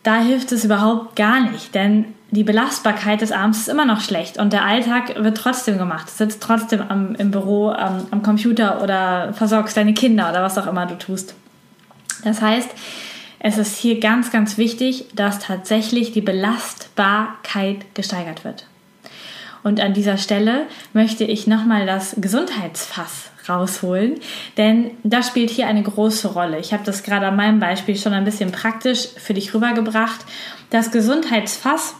da 0.03 0.19
hilft 0.19 0.51
es 0.51 0.65
überhaupt 0.65 1.15
gar 1.15 1.49
nicht, 1.49 1.73
denn 1.73 2.05
die 2.31 2.43
Belastbarkeit 2.43 3.21
des 3.21 3.31
Arms 3.31 3.59
ist 3.59 3.69
immer 3.69 3.85
noch 3.85 4.01
schlecht 4.01 4.37
und 4.37 4.51
der 4.51 4.65
Alltag 4.65 5.23
wird 5.23 5.37
trotzdem 5.37 5.77
gemacht. 5.77 6.07
Du 6.07 6.11
sitzt 6.11 6.43
trotzdem 6.43 6.81
am, 6.81 7.15
im 7.15 7.31
Büro 7.31 7.69
am, 7.69 8.07
am 8.11 8.21
Computer 8.21 8.81
oder 8.81 9.33
versorgst 9.33 9.77
deine 9.77 9.93
Kinder 9.93 10.29
oder 10.29 10.43
was 10.43 10.57
auch 10.57 10.67
immer 10.67 10.85
du 10.85 10.97
tust. 10.97 11.35
Das 12.23 12.41
heißt, 12.41 12.69
es 13.39 13.57
ist 13.57 13.77
hier 13.77 13.99
ganz, 13.99 14.31
ganz 14.31 14.57
wichtig, 14.57 15.05
dass 15.15 15.39
tatsächlich 15.39 16.11
die 16.11 16.21
Belastbarkeit 16.21 17.93
gesteigert 17.93 18.43
wird. 18.43 18.65
Und 19.63 19.79
an 19.79 19.93
dieser 19.93 20.17
Stelle 20.17 20.65
möchte 20.91 21.23
ich 21.23 21.47
nochmal 21.47 21.85
das 21.85 22.15
Gesundheitsfass 22.19 23.29
rausholen, 23.47 24.19
denn 24.57 24.91
das 25.03 25.27
spielt 25.27 25.49
hier 25.49 25.67
eine 25.67 25.83
große 25.83 26.29
Rolle. 26.29 26.59
Ich 26.59 26.73
habe 26.73 26.83
das 26.83 27.03
gerade 27.03 27.27
an 27.27 27.35
meinem 27.35 27.59
Beispiel 27.59 27.95
schon 27.95 28.13
ein 28.13 28.23
bisschen 28.23 28.51
praktisch 28.51 29.07
für 29.17 29.33
dich 29.33 29.53
rübergebracht. 29.53 30.25
Das 30.69 30.91
Gesundheitsfass 30.91 31.95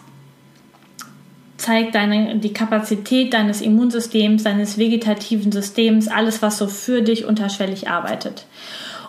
zeigt 1.58 1.96
deine, 1.96 2.38
die 2.38 2.54
Kapazität 2.54 3.34
deines 3.34 3.62
Immunsystems, 3.62 4.44
deines 4.44 4.78
vegetativen 4.78 5.52
Systems, 5.52 6.08
alles, 6.08 6.42
was 6.42 6.58
so 6.58 6.68
für 6.68 7.02
dich 7.02 7.26
unterschwellig 7.26 7.90
arbeitet. 7.90 8.46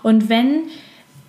Und 0.02 0.28
wenn 0.28 0.64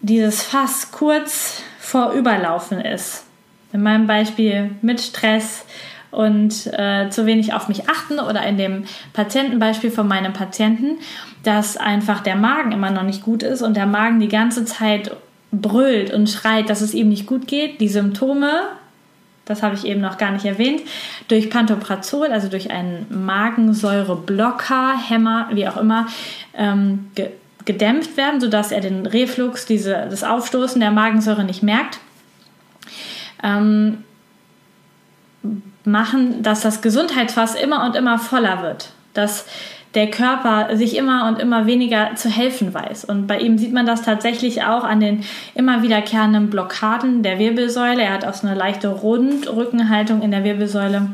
dieses 0.01 0.43
Fass 0.43 0.91
kurz 0.91 1.63
vor 1.79 2.11
Überlaufen 2.11 2.79
ist, 2.79 3.25
in 3.73 3.81
meinem 3.81 4.07
Beispiel 4.07 4.71
mit 4.81 5.01
Stress 5.01 5.65
und 6.15 6.67
äh, 6.73 7.09
zu 7.09 7.25
wenig 7.25 7.53
auf 7.53 7.67
mich 7.67 7.89
achten 7.89 8.19
oder 8.19 8.43
in 8.45 8.57
dem 8.57 8.85
Patientenbeispiel 9.13 9.91
von 9.91 10.07
meinem 10.07 10.33
Patienten, 10.33 10.97
dass 11.43 11.77
einfach 11.77 12.21
der 12.21 12.35
Magen 12.35 12.71
immer 12.71 12.91
noch 12.91 13.03
nicht 13.03 13.23
gut 13.23 13.43
ist 13.43 13.61
und 13.61 13.75
der 13.75 13.85
Magen 13.85 14.19
die 14.19 14.27
ganze 14.27 14.65
Zeit 14.65 15.15
brüllt 15.51 16.13
und 16.13 16.29
schreit, 16.29 16.69
dass 16.69 16.81
es 16.81 16.93
ihm 16.93 17.09
nicht 17.09 17.25
gut 17.25 17.47
geht, 17.47 17.79
die 17.81 17.87
Symptome 17.87 18.49
das 19.45 19.61
habe 19.61 19.75
ich 19.75 19.85
eben 19.85 20.01
noch 20.01 20.17
gar 20.17 20.31
nicht 20.31 20.45
erwähnt, 20.45 20.81
durch 21.27 21.49
Pantoprazol, 21.49 22.27
also 22.27 22.47
durch 22.47 22.71
einen 22.71 23.05
Magensäureblocker, 23.25 24.95
Hämmer, 25.07 25.49
wie 25.51 25.67
auch 25.67 25.77
immer, 25.77 26.07
ähm, 26.55 27.11
ge 27.15 27.29
gedämpft 27.63 28.15
werden, 28.15 28.39
sodass 28.39 28.71
er 28.71 28.79
den 28.79 29.07
Reflux, 29.07 29.65
diese, 29.65 30.05
das 30.07 30.23
Aufstoßen 30.23 30.79
der 30.79 30.91
Magensäure 30.91 31.43
nicht 31.43 31.63
merkt. 31.63 31.99
Ähm, 33.41 34.03
machen, 35.85 36.43
dass 36.43 36.61
das 36.61 36.81
Gesundheitsfass 36.81 37.55
immer 37.55 37.85
und 37.85 37.95
immer 37.95 38.19
voller 38.19 38.61
wird. 38.61 38.89
Dass 39.13 39.45
der 39.95 40.11
Körper 40.11 40.75
sich 40.75 40.97
immer 40.97 41.27
und 41.27 41.39
immer 41.39 41.65
weniger 41.65 42.15
zu 42.15 42.29
helfen 42.29 42.73
weiß. 42.73 43.05
Und 43.05 43.27
bei 43.27 43.39
ihm 43.39 43.57
sieht 43.57 43.73
man 43.73 43.85
das 43.85 44.01
tatsächlich 44.01 44.63
auch 44.63 44.83
an 44.83 44.99
den 44.99 45.23
immer 45.55 45.81
wiederkehrenden 45.81 46.49
Blockaden 46.49 47.23
der 47.23 47.39
Wirbelsäule. 47.39 48.01
Er 48.01 48.13
hat 48.13 48.25
auch 48.25 48.33
so 48.33 48.45
eine 48.45 48.57
leichte 48.57 48.89
Rundrückenhaltung 48.89 50.21
in 50.21 50.31
der 50.31 50.43
Wirbelsäule. 50.43 51.11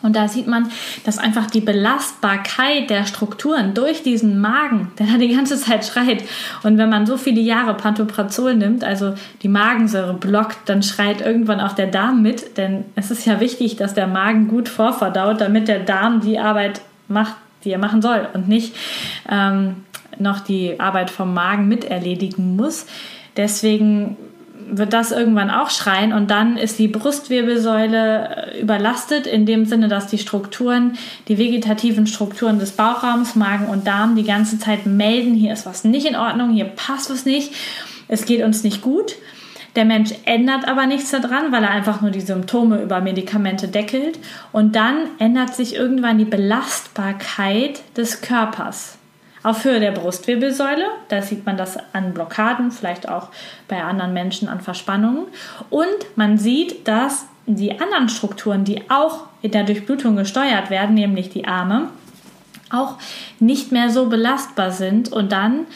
Und 0.00 0.14
da 0.14 0.28
sieht 0.28 0.46
man, 0.46 0.70
dass 1.04 1.18
einfach 1.18 1.50
die 1.50 1.60
Belastbarkeit 1.60 2.88
der 2.88 3.04
Strukturen 3.04 3.74
durch 3.74 4.02
diesen 4.02 4.40
Magen, 4.40 4.92
der 4.98 5.06
da 5.06 5.18
die 5.18 5.34
ganze 5.34 5.56
Zeit 5.56 5.84
schreit. 5.84 6.22
Und 6.62 6.78
wenn 6.78 6.88
man 6.88 7.04
so 7.04 7.16
viele 7.16 7.40
Jahre 7.40 7.74
Pantoprazol 7.74 8.54
nimmt, 8.54 8.84
also 8.84 9.14
die 9.42 9.48
Magensäure 9.48 10.14
blockt, 10.14 10.68
dann 10.68 10.84
schreit 10.84 11.20
irgendwann 11.20 11.60
auch 11.60 11.72
der 11.72 11.88
Darm 11.88 12.22
mit. 12.22 12.56
Denn 12.56 12.84
es 12.94 13.10
ist 13.10 13.26
ja 13.26 13.40
wichtig, 13.40 13.76
dass 13.76 13.94
der 13.94 14.06
Magen 14.06 14.46
gut 14.46 14.68
vorverdaut, 14.68 15.40
damit 15.40 15.66
der 15.66 15.80
Darm 15.80 16.20
die 16.20 16.38
Arbeit 16.38 16.80
macht, 17.08 17.34
die 17.64 17.72
er 17.72 17.78
machen 17.78 18.00
soll 18.00 18.28
und 18.34 18.48
nicht 18.48 18.76
ähm, 19.28 19.84
noch 20.18 20.40
die 20.40 20.78
Arbeit 20.78 21.10
vom 21.10 21.34
Magen 21.34 21.66
miterledigen 21.66 22.54
muss. 22.54 22.86
Deswegen 23.36 24.16
wird 24.70 24.92
das 24.92 25.12
irgendwann 25.12 25.50
auch 25.50 25.70
schreien 25.70 26.12
und 26.12 26.30
dann 26.30 26.56
ist 26.56 26.78
die 26.78 26.88
Brustwirbelsäule 26.88 28.52
äh, 28.54 28.60
überlastet 28.60 29.26
in 29.26 29.46
dem 29.46 29.64
Sinne, 29.64 29.88
dass 29.88 30.06
die 30.06 30.18
Strukturen, 30.18 30.96
die 31.28 31.38
vegetativen 31.38 32.06
Strukturen 32.06 32.58
des 32.58 32.72
Bauchraums, 32.72 33.34
Magen 33.34 33.66
und 33.66 33.86
Darm 33.86 34.16
die 34.16 34.24
ganze 34.24 34.58
Zeit 34.58 34.86
melden, 34.86 35.34
hier 35.34 35.52
ist 35.52 35.66
was 35.66 35.84
nicht 35.84 36.06
in 36.06 36.16
Ordnung, 36.16 36.50
hier 36.50 36.66
passt 36.66 37.10
was 37.10 37.24
nicht, 37.24 37.52
es 38.08 38.24
geht 38.24 38.42
uns 38.42 38.64
nicht 38.64 38.82
gut. 38.82 39.16
Der 39.76 39.84
Mensch 39.84 40.10
ändert 40.24 40.66
aber 40.66 40.86
nichts 40.86 41.10
daran, 41.10 41.52
weil 41.52 41.62
er 41.62 41.70
einfach 41.70 42.00
nur 42.00 42.10
die 42.10 42.20
Symptome 42.20 42.82
über 42.82 43.00
Medikamente 43.00 43.68
deckelt. 43.68 44.18
Und 44.50 44.74
dann 44.74 44.96
ändert 45.18 45.54
sich 45.54 45.76
irgendwann 45.76 46.18
die 46.18 46.24
Belastbarkeit 46.24 47.80
des 47.96 48.20
Körpers. 48.20 48.97
Auf 49.42 49.64
Höhe 49.64 49.80
der 49.80 49.92
Brustwirbelsäule, 49.92 50.86
da 51.08 51.22
sieht 51.22 51.46
man 51.46 51.56
das 51.56 51.78
an 51.92 52.12
Blockaden, 52.12 52.72
vielleicht 52.72 53.08
auch 53.08 53.28
bei 53.68 53.82
anderen 53.82 54.12
Menschen 54.12 54.48
an 54.48 54.60
Verspannungen. 54.60 55.26
Und 55.70 56.16
man 56.16 56.38
sieht, 56.38 56.88
dass 56.88 57.26
die 57.46 57.80
anderen 57.80 58.08
Strukturen, 58.08 58.64
die 58.64 58.90
auch 58.90 59.24
in 59.40 59.52
der 59.52 59.64
Durchblutung 59.64 60.16
gesteuert 60.16 60.70
werden, 60.70 60.94
nämlich 60.94 61.30
die 61.30 61.46
Arme, 61.46 61.88
auch 62.70 62.96
nicht 63.38 63.72
mehr 63.72 63.90
so 63.90 64.08
belastbar 64.08 64.72
sind 64.72 65.10
und 65.10 65.32
dann 65.32 65.66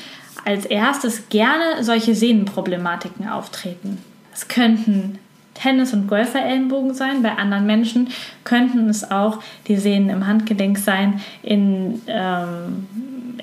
als 0.44 0.66
erstes 0.66 1.28
gerne 1.28 1.82
solche 1.82 2.14
Sehnenproblematiken 2.14 3.28
auftreten. 3.28 3.98
Es 4.34 4.48
könnten 4.48 5.18
Tennis- 5.54 5.92
und 5.92 6.08
Golferellenbogen 6.08 6.94
sein. 6.94 7.22
Bei 7.22 7.36
anderen 7.36 7.66
Menschen 7.66 8.08
könnten 8.44 8.88
es 8.88 9.10
auch 9.10 9.38
die 9.68 9.76
Sehnen 9.76 10.10
im 10.10 10.26
Handgelenk 10.26 10.78
sein, 10.78 11.20
in, 11.42 12.02
ähm, 12.06 12.86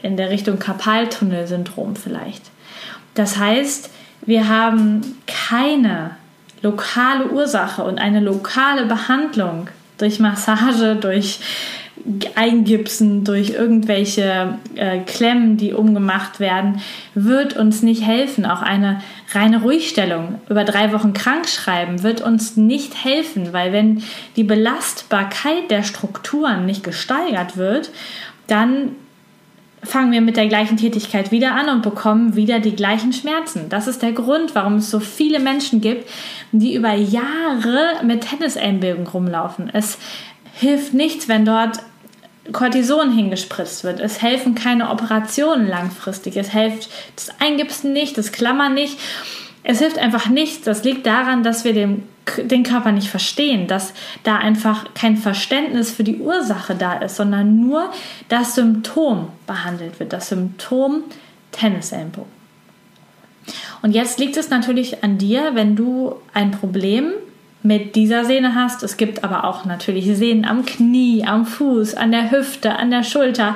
in 0.01 0.17
der 0.17 0.29
Richtung 0.29 0.59
Karpaltunnelsyndrom 0.59 1.95
vielleicht. 1.95 2.43
Das 3.15 3.37
heißt, 3.37 3.89
wir 4.25 4.47
haben 4.47 5.17
keine 5.27 6.11
lokale 6.61 7.31
Ursache 7.31 7.83
und 7.83 7.99
eine 7.99 8.19
lokale 8.19 8.85
Behandlung 8.85 9.69
durch 9.97 10.19
Massage, 10.19 10.95
durch 10.95 11.39
Eingipsen, 12.35 13.23
durch 13.23 13.49
irgendwelche 13.49 14.57
äh, 14.75 14.99
Klemmen, 14.99 15.57
die 15.57 15.73
umgemacht 15.73 16.39
werden, 16.39 16.81
wird 17.13 17.57
uns 17.57 17.81
nicht 17.81 18.05
helfen. 18.05 18.45
Auch 18.45 18.61
eine 18.61 19.01
reine 19.33 19.61
Ruhigstellung 19.61 20.39
über 20.49 20.63
drei 20.63 20.93
Wochen 20.93 21.13
krank 21.13 21.47
schreiben 21.47 22.01
wird 22.01 22.21
uns 22.21 22.55
nicht 22.55 23.03
helfen, 23.03 23.51
weil 23.51 23.73
wenn 23.73 24.01
die 24.35 24.43
Belastbarkeit 24.43 25.69
der 25.69 25.83
Strukturen 25.83 26.65
nicht 26.65 26.83
gesteigert 26.83 27.57
wird, 27.57 27.91
dann 28.47 28.95
fangen 29.83 30.11
wir 30.11 30.21
mit 30.21 30.37
der 30.37 30.47
gleichen 30.47 30.77
Tätigkeit 30.77 31.31
wieder 31.31 31.53
an 31.55 31.69
und 31.69 31.81
bekommen 31.81 32.35
wieder 32.35 32.59
die 32.59 32.75
gleichen 32.75 33.13
Schmerzen. 33.13 33.69
Das 33.69 33.87
ist 33.87 34.01
der 34.01 34.11
Grund, 34.11 34.55
warum 34.55 34.75
es 34.75 34.89
so 34.91 34.99
viele 34.99 35.39
Menschen 35.39 35.81
gibt, 35.81 36.09
die 36.51 36.75
über 36.75 36.93
Jahre 36.93 38.03
mit 38.03 38.21
Tennisellenbogen 38.21 39.07
rumlaufen. 39.07 39.69
Es 39.71 39.97
hilft 40.53 40.93
nichts, 40.93 41.27
wenn 41.27 41.45
dort 41.45 41.79
Cortison 42.51 43.11
hingespritzt 43.11 43.83
wird. 43.83 43.99
Es 43.99 44.21
helfen 44.21 44.55
keine 44.55 44.89
Operationen 44.89 45.67
langfristig. 45.67 46.35
Es 46.35 46.51
hilft 46.51 46.89
das 47.15 47.29
Eingipsen 47.39 47.93
nicht, 47.93 48.17
das 48.17 48.31
Klammern 48.31 48.73
nicht. 48.73 48.97
Es 49.63 49.79
hilft 49.79 49.97
einfach 49.97 50.29
nichts. 50.29 50.65
Das 50.65 50.83
liegt 50.83 51.05
daran, 51.05 51.43
dass 51.43 51.63
wir 51.63 51.73
den, 51.73 52.03
den 52.37 52.63
Körper 52.63 52.91
nicht 52.91 53.09
verstehen, 53.09 53.67
dass 53.67 53.93
da 54.23 54.37
einfach 54.37 54.93
kein 54.93 55.17
Verständnis 55.17 55.91
für 55.91 56.03
die 56.03 56.17
Ursache 56.17 56.75
da 56.75 56.93
ist, 56.93 57.15
sondern 57.15 57.59
nur 57.59 57.91
das 58.27 58.55
Symptom 58.55 59.29
behandelt 59.47 59.99
wird. 59.99 60.13
Das 60.13 60.29
Symptom 60.29 61.03
Tennisellenbogen. 61.51 62.39
Und 63.81 63.93
jetzt 63.93 64.19
liegt 64.19 64.37
es 64.37 64.49
natürlich 64.49 65.03
an 65.03 65.17
dir, 65.17 65.51
wenn 65.55 65.75
du 65.75 66.15
ein 66.33 66.51
Problem 66.51 67.11
mit 67.61 67.95
dieser 67.95 68.23
Sehne 68.23 68.55
hast. 68.55 68.83
Es 68.83 68.97
gibt 68.97 69.23
aber 69.23 69.43
auch 69.43 69.65
natürlich 69.65 70.05
Sehnen 70.05 70.45
am 70.45 70.65
Knie, 70.65 71.25
am 71.25 71.45
Fuß, 71.45 71.95
an 71.95 72.11
der 72.11 72.31
Hüfte, 72.31 72.75
an 72.77 72.89
der 72.89 73.03
Schulter, 73.03 73.55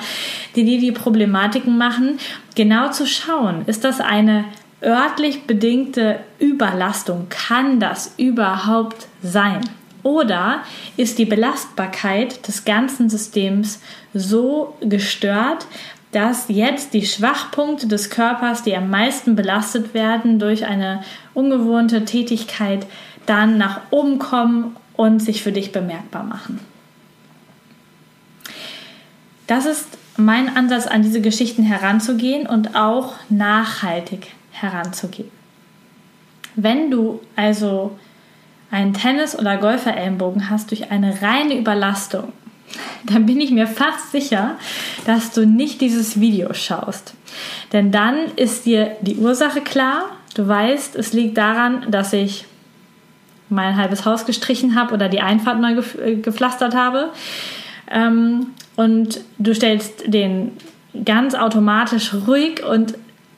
die 0.55 0.65
dir 0.65 0.79
die 0.79 0.91
Problematiken 0.91 1.77
machen. 1.77 2.19
Genau 2.55 2.91
zu 2.91 3.07
schauen, 3.07 3.63
ist 3.65 3.83
das 3.83 4.01
eine 4.01 4.45
örtlich 4.83 5.47
bedingte 5.47 6.19
Überlastung? 6.39 7.27
Kann 7.29 7.79
das 7.79 8.13
überhaupt 8.17 9.07
sein? 9.21 9.61
Oder 10.03 10.63
ist 10.97 11.17
die 11.17 11.25
Belastbarkeit 11.25 12.47
des 12.47 12.65
ganzen 12.65 13.09
Systems 13.09 13.81
so 14.13 14.75
gestört, 14.81 15.65
dass 16.11 16.45
jetzt 16.49 16.93
die 16.93 17.05
Schwachpunkte 17.05 17.87
des 17.87 18.09
Körpers, 18.09 18.63
die 18.63 18.75
am 18.75 18.89
meisten 18.89 19.35
belastet 19.35 19.93
werden 19.93 20.37
durch 20.37 20.65
eine 20.65 21.03
ungewohnte 21.33 22.05
Tätigkeit, 22.05 22.85
dann 23.25 23.57
nach 23.57 23.81
oben 23.89 24.19
kommen 24.19 24.75
und 24.95 25.21
sich 25.21 25.41
für 25.41 25.51
dich 25.51 25.71
bemerkbar 25.71 26.23
machen. 26.23 26.59
Das 29.47 29.65
ist 29.65 29.87
mein 30.17 30.55
Ansatz, 30.55 30.85
an 30.85 31.01
diese 31.01 31.21
Geschichten 31.21 31.63
heranzugehen 31.63 32.45
und 32.45 32.75
auch 32.75 33.15
nachhaltig 33.29 34.27
heranzugehen. 34.53 35.31
Wenn 36.55 36.89
du 36.89 37.21
also 37.35 37.97
einen 38.71 38.93
Tennis- 38.93 39.37
oder 39.37 39.57
Golferellenbogen 39.57 40.49
hast 40.49 40.71
durch 40.71 40.91
eine 40.91 41.21
reine 41.21 41.57
Überlastung, 41.57 42.31
dann 43.03 43.25
bin 43.25 43.41
ich 43.41 43.51
mir 43.51 43.67
fast 43.67 44.11
sicher, 44.11 44.57
dass 45.05 45.31
du 45.31 45.45
nicht 45.45 45.81
dieses 45.81 46.19
Video 46.19 46.53
schaust. 46.53 47.13
Denn 47.71 47.91
dann 47.91 48.17
ist 48.35 48.65
dir 48.65 48.95
die 49.01 49.17
Ursache 49.17 49.61
klar. 49.61 50.05
Du 50.35 50.47
weißt, 50.47 50.95
es 50.95 51.13
liegt 51.13 51.37
daran, 51.37 51.91
dass 51.91 52.13
ich 52.13 52.45
mein 53.49 53.77
halbes 53.77 54.05
Haus 54.05 54.25
gestrichen 54.25 54.75
habe 54.75 54.93
oder 54.93 55.09
die 55.09 55.21
Einfahrt 55.21 55.59
neu 55.59 55.81
äh, 56.03 56.15
gepflastert 56.15 56.75
habe. 56.75 57.11
Ähm, 57.91 58.47
und 58.75 59.21
du 59.37 59.53
stellst 59.53 60.03
den 60.07 60.51
ganz 61.05 61.35
automatisch 61.35 62.13
ruhig 62.13 62.63
und 62.63 62.95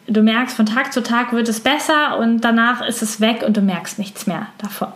du 0.07 0.21
merkst, 0.21 0.55
von 0.55 0.65
Tag 0.65 0.93
zu 0.93 1.03
Tag 1.03 1.33
wird 1.33 1.49
es 1.49 1.59
besser 1.59 2.17
und 2.17 2.41
danach 2.41 2.85
ist 2.85 3.01
es 3.01 3.21
weg 3.21 3.43
und 3.45 3.57
du 3.57 3.61
merkst 3.61 3.99
nichts 3.99 4.27
mehr 4.27 4.47
davon. 4.57 4.93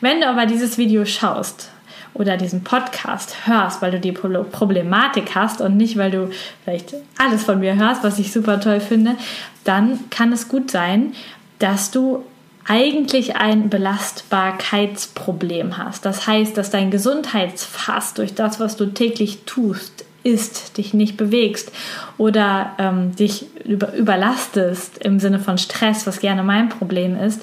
Wenn 0.00 0.20
du 0.20 0.28
aber 0.28 0.46
dieses 0.46 0.78
Video 0.78 1.04
schaust 1.04 1.70
oder 2.14 2.36
diesen 2.36 2.64
Podcast 2.64 3.46
hörst, 3.46 3.82
weil 3.82 3.92
du 3.92 4.00
die 4.00 4.12
Problematik 4.12 5.34
hast 5.34 5.60
und 5.60 5.76
nicht, 5.76 5.96
weil 5.96 6.10
du 6.10 6.30
vielleicht 6.64 6.94
alles 7.18 7.44
von 7.44 7.60
mir 7.60 7.76
hörst, 7.76 8.04
was 8.04 8.18
ich 8.18 8.32
super 8.32 8.60
toll 8.60 8.80
finde, 8.80 9.16
dann 9.64 10.10
kann 10.10 10.32
es 10.32 10.48
gut 10.48 10.70
sein, 10.70 11.14
dass 11.58 11.90
du 11.90 12.24
eigentlich 12.66 13.36
ein 13.36 13.70
Belastbarkeitsproblem 13.70 15.78
hast. 15.78 16.04
Das 16.04 16.26
heißt, 16.26 16.54
dass 16.56 16.70
dein 16.70 16.90
Gesundheitsfass 16.90 18.14
durch 18.14 18.34
das, 18.34 18.58
was 18.60 18.76
du 18.76 18.86
täglich 18.86 19.40
tust, 19.46 20.04
isst, 20.24 20.76
dich 20.78 20.94
nicht 20.94 21.16
bewegst 21.16 21.72
oder 22.18 22.72
ähm, 22.78 23.14
dich 23.16 23.46
über, 23.64 23.94
überlastest 23.94 24.98
im 24.98 25.18
Sinne 25.18 25.38
von 25.38 25.58
Stress, 25.58 26.06
was 26.06 26.20
gerne 26.20 26.42
mein 26.42 26.68
Problem 26.68 27.16
ist, 27.16 27.42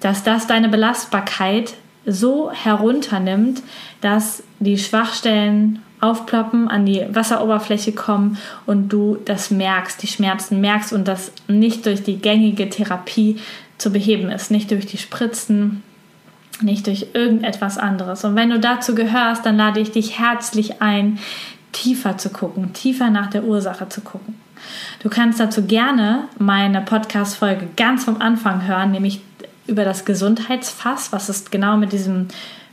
dass 0.00 0.22
das 0.22 0.46
deine 0.46 0.68
Belastbarkeit 0.68 1.74
so 2.06 2.50
herunternimmt, 2.50 3.62
dass 4.00 4.42
die 4.58 4.78
Schwachstellen 4.78 5.80
aufploppen, 6.00 6.68
an 6.68 6.86
die 6.86 7.04
Wasseroberfläche 7.10 7.92
kommen 7.92 8.38
und 8.66 8.88
du 8.88 9.18
das 9.24 9.50
merkst, 9.50 10.02
die 10.02 10.06
Schmerzen 10.06 10.60
merkst 10.60 10.92
und 10.92 11.06
das 11.06 11.32
nicht 11.46 11.84
durch 11.84 12.02
die 12.02 12.16
gängige 12.16 12.70
Therapie 12.70 13.36
zu 13.76 13.90
beheben 13.90 14.30
ist, 14.30 14.50
nicht 14.50 14.70
durch 14.70 14.86
die 14.86 14.98
Spritzen, 14.98 15.82
nicht 16.62 16.86
durch 16.86 17.08
irgendetwas 17.12 17.78
anderes. 17.78 18.24
Und 18.24 18.34
wenn 18.34 18.50
du 18.50 18.58
dazu 18.58 18.94
gehörst, 18.94 19.44
dann 19.44 19.56
lade 19.56 19.80
ich 19.80 19.90
dich 19.90 20.18
herzlich 20.18 20.80
ein, 20.80 21.18
tiefer 21.72 22.18
zu 22.18 22.30
gucken, 22.30 22.72
tiefer 22.72 23.10
nach 23.10 23.30
der 23.30 23.44
Ursache 23.44 23.88
zu 23.88 24.00
gucken. 24.00 24.40
Du 25.02 25.08
kannst 25.08 25.40
dazu 25.40 25.62
gerne 25.62 26.24
meine 26.38 26.82
Podcast-Folge 26.82 27.68
ganz 27.76 28.04
vom 28.04 28.20
Anfang 28.20 28.66
hören, 28.66 28.90
nämlich 28.90 29.20
über 29.66 29.84
das 29.84 30.04
Gesundheitsfass, 30.04 31.12
was 31.12 31.28
es 31.28 31.50
genau 31.50 31.76
mit 31.76 31.92
diesem 31.92 32.28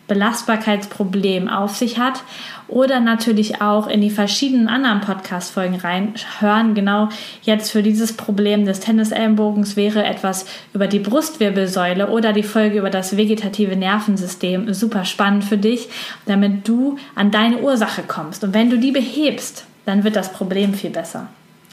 Belastbarkeitsproblem 0.08 1.50
auf 1.50 1.76
sich 1.76 2.00
hat 2.00 2.24
oder 2.68 3.00
natürlich 3.00 3.62
auch 3.62 3.88
in 3.88 4.02
die 4.02 4.10
verschiedenen 4.10 4.68
anderen 4.68 5.02
Podcast-Folgen 5.02 5.76
reinhören. 5.76 6.74
Genau 6.76 7.10
jetzt 7.44 7.72
für 7.72 7.84
dieses 7.84 8.14
Problem 8.14 8.66
des 8.66 8.80
Tennisellenbogens 8.80 9.76
wäre 9.76 10.04
etwas 10.06 10.46
über 10.74 10.88
die 10.88 11.00
Brustwirbelsäule 11.00 12.10
oder 12.10 12.34
die 12.34 12.44
Folge 12.44 12.80
über 12.80 12.90
das 12.90 13.18
vegetative 13.18 13.76
Nervensystem 13.76 14.74
super 14.74 15.06
spannend 15.06 15.44
für 15.44 15.58
dich, 15.58 15.90
damit 16.26 16.68
du 16.68 16.98
an 17.16 17.32
deine 17.32 17.60
Ursache 17.60 18.04
kommst. 18.08 18.44
Und 18.44 18.54
wenn 18.54 18.70
du 18.70 18.78
die 18.78 18.92
behebst, 18.92 19.66
dann 19.86 20.04
wird 20.04 20.16
das 20.16 20.34
Problem 20.34 20.74
viel 20.74 20.90
besser. 20.90 21.28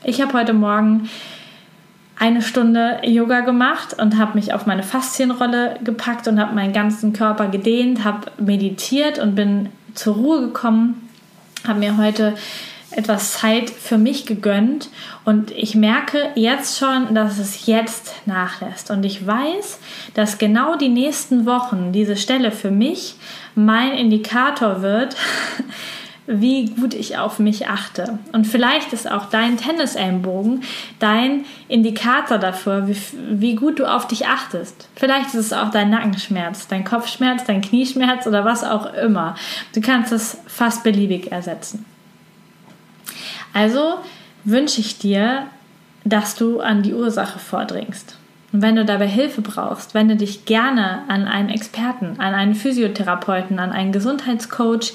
Ich 0.04 0.20
habe 0.20 0.38
heute 0.38 0.52
Morgen 0.52 1.08
eine 2.18 2.42
Stunde 2.42 3.00
Yoga 3.02 3.40
gemacht 3.40 3.94
und 3.98 4.18
habe 4.18 4.34
mich 4.34 4.52
auf 4.52 4.66
meine 4.66 4.82
Faszienrolle 4.82 5.76
gepackt 5.82 6.28
und 6.28 6.40
habe 6.40 6.54
meinen 6.54 6.72
ganzen 6.72 7.12
Körper 7.12 7.48
gedehnt, 7.48 8.04
habe 8.04 8.30
meditiert 8.38 9.18
und 9.18 9.34
bin 9.34 9.70
zur 9.94 10.14
Ruhe 10.14 10.40
gekommen, 10.40 11.08
habe 11.66 11.80
mir 11.80 11.96
heute 11.96 12.34
etwas 12.96 13.32
Zeit 13.32 13.70
für 13.70 13.98
mich 13.98 14.26
gegönnt. 14.26 14.88
Und 15.24 15.50
ich 15.50 15.74
merke 15.74 16.30
jetzt 16.34 16.78
schon, 16.78 17.14
dass 17.14 17.38
es 17.38 17.66
jetzt 17.66 18.14
nachlässt. 18.26 18.90
Und 18.90 19.04
ich 19.04 19.26
weiß, 19.26 19.80
dass 20.14 20.38
genau 20.38 20.76
die 20.76 20.88
nächsten 20.88 21.46
Wochen 21.46 21.92
diese 21.92 22.16
Stelle 22.16 22.52
für 22.52 22.70
mich 22.70 23.16
mein 23.54 23.92
Indikator 23.92 24.82
wird, 24.82 25.16
wie 26.26 26.66
gut 26.66 26.94
ich 26.94 27.18
auf 27.18 27.38
mich 27.38 27.68
achte. 27.68 28.18
Und 28.32 28.46
vielleicht 28.46 28.92
ist 28.92 29.10
auch 29.10 29.26
dein 29.26 29.58
Tennisellenbogen 29.58 30.62
dein 30.98 31.44
Indikator 31.68 32.38
dafür, 32.38 32.88
wie, 32.88 32.96
wie 33.30 33.54
gut 33.54 33.78
du 33.78 33.84
auf 33.84 34.08
dich 34.08 34.26
achtest. 34.26 34.88
Vielleicht 34.96 35.28
ist 35.28 35.34
es 35.34 35.52
auch 35.52 35.70
dein 35.70 35.90
Nackenschmerz, 35.90 36.66
dein 36.66 36.84
Kopfschmerz, 36.84 37.44
dein 37.44 37.60
Knieschmerz 37.60 38.26
oder 38.26 38.44
was 38.44 38.64
auch 38.64 38.92
immer. 38.94 39.34
Du 39.74 39.80
kannst 39.80 40.12
es 40.12 40.38
fast 40.46 40.82
beliebig 40.82 41.30
ersetzen. 41.30 41.84
Also 43.52 43.96
wünsche 44.44 44.80
ich 44.80 44.98
dir, 44.98 45.46
dass 46.04 46.34
du 46.34 46.60
an 46.60 46.82
die 46.82 46.94
Ursache 46.94 47.38
vordringst. 47.38 48.16
Und 48.52 48.62
wenn 48.62 48.76
du 48.76 48.84
dabei 48.84 49.08
Hilfe 49.08 49.42
brauchst, 49.42 49.94
wende 49.94 50.16
dich 50.16 50.44
gerne 50.44 51.02
an 51.08 51.26
einen 51.26 51.48
Experten, 51.48 52.16
an 52.18 52.34
einen 52.34 52.54
Physiotherapeuten, 52.54 53.58
an 53.58 53.72
einen 53.72 53.90
Gesundheitscoach, 53.90 54.92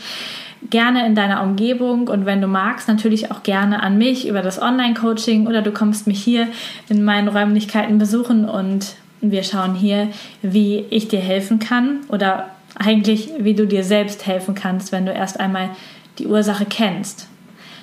gerne 0.70 1.06
in 1.06 1.16
deiner 1.16 1.42
Umgebung 1.42 2.08
und 2.08 2.26
wenn 2.26 2.42
du 2.42 2.48
magst, 2.48 2.88
natürlich 2.88 3.32
auch 3.32 3.44
gerne 3.44 3.82
an 3.82 3.98
mich 3.98 4.28
über 4.28 4.42
das 4.42 4.62
Online-Coaching 4.62 5.48
oder 5.48 5.62
du 5.62 5.72
kommst 5.72 6.06
mich 6.06 6.22
hier 6.22 6.48
in 6.90 7.04
meinen 7.04 7.28
Räumlichkeiten 7.28 7.98
besuchen 7.98 8.48
und 8.48 8.96
wir 9.22 9.44
schauen 9.44 9.76
hier, 9.76 10.10
wie 10.42 10.86
ich 10.90 11.08
dir 11.08 11.20
helfen 11.20 11.60
kann 11.60 12.02
oder 12.10 12.50
eigentlich, 12.76 13.30
wie 13.40 13.54
du 13.54 13.68
dir 13.68 13.84
selbst 13.84 14.26
helfen 14.26 14.56
kannst, 14.56 14.92
wenn 14.92 15.06
du 15.06 15.12
erst 15.12 15.40
einmal 15.40 15.70
die 16.18 16.28
Ursache 16.28 16.66
kennst. 16.66 17.28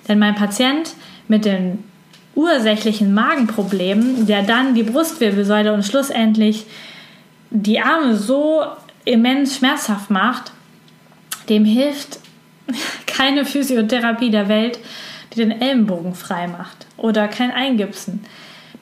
Denn 0.09 0.19
mein 0.19 0.35
Patient 0.35 0.95
mit 1.29 1.45
den 1.45 1.83
ursächlichen 2.35 3.15
Magenproblemen, 3.15 4.27
der 4.27 4.43
dann 4.43 4.75
die 4.75 4.83
Brustwirbelsäule 4.83 5.73
und 5.73 5.85
schlussendlich 5.85 6.67
die 7.51 7.81
Arme 7.81 8.15
so 8.15 8.62
immens 9.05 9.57
schmerzhaft 9.57 10.11
macht, 10.11 10.53
dem 11.49 11.65
hilft 11.65 12.19
keine 13.07 13.44
Physiotherapie 13.44 14.31
der 14.31 14.48
Welt, 14.48 14.79
die 15.33 15.40
den 15.40 15.61
Ellenbogen 15.61 16.14
frei 16.14 16.48
macht 16.48 16.87
oder 16.96 17.29
kein 17.29 17.50
Eingipsen. 17.50 18.24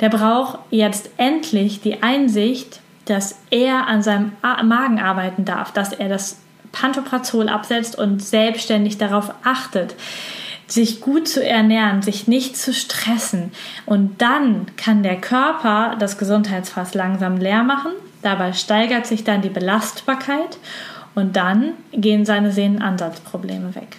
Der 0.01 0.09
braucht 0.09 0.59
jetzt 0.71 1.11
endlich 1.17 1.81
die 1.81 2.03
Einsicht, 2.03 2.81
dass 3.05 3.37
er 3.51 3.87
an 3.87 4.03
seinem 4.03 4.33
Magen 4.43 5.01
arbeiten 5.01 5.45
darf, 5.45 5.73
dass 5.73 5.93
er 5.93 6.09
das 6.09 6.39
Pantoprazol 6.73 7.49
absetzt 7.49 7.97
und 7.97 8.23
selbstständig 8.23 8.99
darauf 8.99 9.33
achtet, 9.45 9.95
sich 10.67 11.01
gut 11.01 11.29
zu 11.29 11.47
ernähren, 11.47 12.03
sich 12.03 12.27
nicht 12.27 12.57
zu 12.57 12.73
stressen. 12.73 13.53
Und 13.87 14.21
dann 14.21 14.67
kann 14.77 15.03
der 15.03 15.21
Körper 15.21 15.97
das 15.99 16.19
Gesundheitsfass 16.19 16.95
langsam 16.95 17.37
leer 17.37 17.63
machen. 17.63 17.93
Dabei 18.23 18.55
steigert 18.55 19.07
sich 19.07 19.23
dann 19.25 19.43
die 19.43 19.51
Belastbarkeit 19.51 20.59
und 21.15 21.37
dann 21.37 21.73
gehen 21.93 22.25
seine 22.25 22.53
Sehnenansatzprobleme 22.53 23.75
weg. 23.75 23.99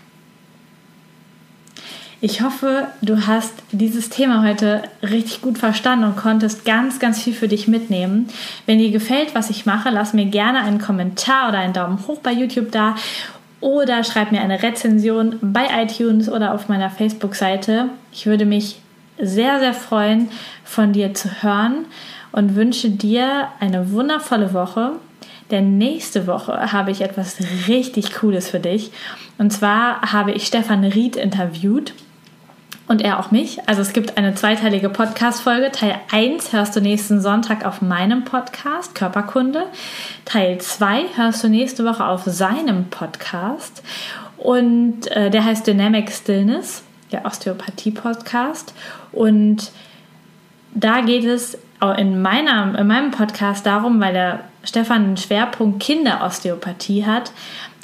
Ich 2.21 2.41
hoffe, 2.41 2.87
du 3.01 3.27
hast 3.27 3.53
dieses 3.71 4.09
Thema 4.09 4.41
heute 4.41 4.83
richtig 5.03 5.41
gut 5.41 5.57
verstanden 5.57 6.05
und 6.05 6.15
konntest 6.15 6.65
ganz, 6.65 6.99
ganz 6.99 7.21
viel 7.21 7.33
für 7.33 7.47
dich 7.47 7.67
mitnehmen. 7.67 8.29
Wenn 8.65 8.79
dir 8.79 8.89
gefällt, 8.89 9.35
was 9.35 9.49
ich 9.49 9.65
mache, 9.65 9.89
lass 9.89 10.13
mir 10.13 10.25
gerne 10.25 10.59
einen 10.61 10.79
Kommentar 10.79 11.49
oder 11.49 11.59
einen 11.59 11.73
Daumen 11.73 11.99
hoch 12.07 12.19
bei 12.19 12.31
YouTube 12.31 12.71
da 12.71 12.95
oder 13.59 14.03
schreib 14.03 14.31
mir 14.31 14.41
eine 14.41 14.63
Rezension 14.63 15.37
bei 15.41 15.67
iTunes 15.83 16.29
oder 16.29 16.53
auf 16.53 16.69
meiner 16.69 16.89
Facebook-Seite. 16.89 17.89
Ich 18.11 18.25
würde 18.25 18.45
mich 18.45 18.79
sehr, 19.19 19.59
sehr 19.59 19.73
freuen, 19.73 20.29
von 20.63 20.93
dir 20.93 21.13
zu 21.13 21.43
hören 21.43 21.85
und 22.31 22.55
wünsche 22.55 22.89
dir 22.89 23.49
eine 23.59 23.91
wundervolle 23.91 24.53
Woche. 24.53 24.93
Denn 25.51 25.77
nächste 25.77 26.27
Woche 26.27 26.71
habe 26.71 26.91
ich 26.91 27.01
etwas 27.01 27.37
richtig 27.67 28.13
Cooles 28.13 28.49
für 28.49 28.59
dich. 28.59 28.91
Und 29.37 29.51
zwar 29.51 30.01
habe 30.13 30.31
ich 30.31 30.47
Stefan 30.47 30.83
Ried 30.83 31.15
interviewt 31.15 31.93
und 32.87 33.01
er 33.01 33.19
auch 33.19 33.31
mich. 33.31 33.67
Also 33.67 33.81
es 33.81 33.93
gibt 33.93 34.17
eine 34.17 34.35
zweiteilige 34.35 34.89
Podcast-Folge. 34.89 35.71
Teil 35.71 35.95
1 36.11 36.53
hörst 36.53 36.75
du 36.75 36.81
nächsten 36.81 37.19
Sonntag 37.19 37.65
auf 37.65 37.81
meinem 37.81 38.23
Podcast 38.25 38.95
Körperkunde. 38.95 39.65
Teil 40.23 40.59
2 40.59 41.05
hörst 41.15 41.43
du 41.43 41.49
nächste 41.49 41.85
Woche 41.85 42.05
auf 42.05 42.23
seinem 42.25 42.85
Podcast. 42.85 43.83
Und 44.37 45.07
äh, 45.11 45.29
der 45.29 45.45
heißt 45.45 45.65
Dynamic 45.65 46.11
Stillness, 46.11 46.83
der 47.11 47.25
Osteopathie-Podcast. 47.25 48.73
Und 49.11 49.71
da 50.73 51.01
geht 51.01 51.23
es 51.23 51.57
in, 51.97 52.21
meiner, 52.21 52.77
in 52.77 52.87
meinem 52.87 53.11
Podcast 53.11 53.65
darum, 53.65 53.99
weil 53.99 54.13
der 54.13 54.39
Stefan 54.65 55.05
den 55.05 55.17
Schwerpunkt 55.17 55.81
Kinderosteopathie 55.81 57.05
hat, 57.05 57.31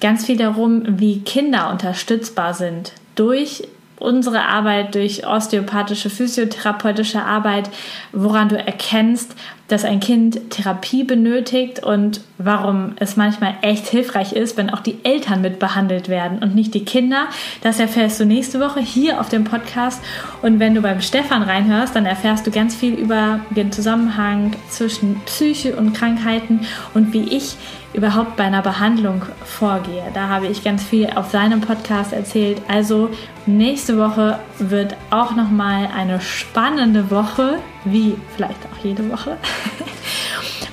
ganz 0.01 0.25
viel 0.25 0.37
darum, 0.37 0.83
wie 0.99 1.21
Kinder 1.21 1.69
unterstützbar 1.69 2.53
sind 2.53 2.93
durch 3.15 3.67
unsere 4.01 4.45
Arbeit, 4.45 4.95
durch 4.95 5.27
osteopathische, 5.27 6.09
physiotherapeutische 6.09 7.23
Arbeit, 7.23 7.69
woran 8.11 8.49
du 8.49 8.57
erkennst, 8.57 9.35
dass 9.71 9.86
ein 9.86 9.99
Kind 9.99 10.49
Therapie 10.49 11.03
benötigt 11.03 11.81
und 11.81 12.21
warum 12.38 12.93
es 12.97 13.15
manchmal 13.15 13.55
echt 13.62 13.88
hilfreich 13.88 14.34
ist, 14.34 14.57
wenn 14.57 14.69
auch 14.69 14.81
die 14.81 14.97
Eltern 15.03 15.41
mit 15.41 15.60
behandelt 15.60 16.10
werden 16.10 16.39
und 16.39 16.55
nicht 16.55 16.73
die 16.73 16.84
Kinder. 16.84 17.27
Das 17.62 17.79
erfährst 17.79 18.19
du 18.19 18.25
nächste 18.25 18.60
Woche 18.60 18.81
hier 18.81 19.21
auf 19.21 19.29
dem 19.29 19.45
Podcast. 19.45 20.01
Und 20.41 20.60
wenn 20.60 20.75
du 20.75 20.81
beim 20.81 21.01
Stefan 21.01 21.43
reinhörst, 21.43 21.95
dann 21.95 22.05
erfährst 22.05 22.45
du 22.45 22.51
ganz 22.51 22.75
viel 22.75 22.95
über 22.95 23.39
den 23.51 23.71
Zusammenhang 23.71 24.55
zwischen 24.69 25.21
Psyche 25.25 25.75
und 25.75 25.93
Krankheiten 25.93 26.62
und 26.93 27.13
wie 27.13 27.23
ich 27.36 27.55
überhaupt 27.93 28.38
bei 28.38 28.43
einer 28.43 28.62
Behandlung 28.62 29.21
vorgehe. 29.43 30.03
Da 30.13 30.27
habe 30.27 30.47
ich 30.47 30.63
ganz 30.63 30.84
viel 30.84 31.10
auf 31.15 31.29
seinem 31.29 31.62
Podcast 31.62 32.13
erzählt. 32.13 32.62
Also 32.67 33.10
nächste 33.45 33.97
Woche 33.97 34.39
wird 34.60 34.95
auch 35.10 35.36
noch 35.36 35.49
mal 35.49 35.89
eine 35.95 36.21
spannende 36.21 37.12
Woche, 37.12 37.60
wie 37.85 38.15
vielleicht 38.35 38.59
auch 38.71 38.83
jede 38.83 39.09
Woche. 39.09 39.37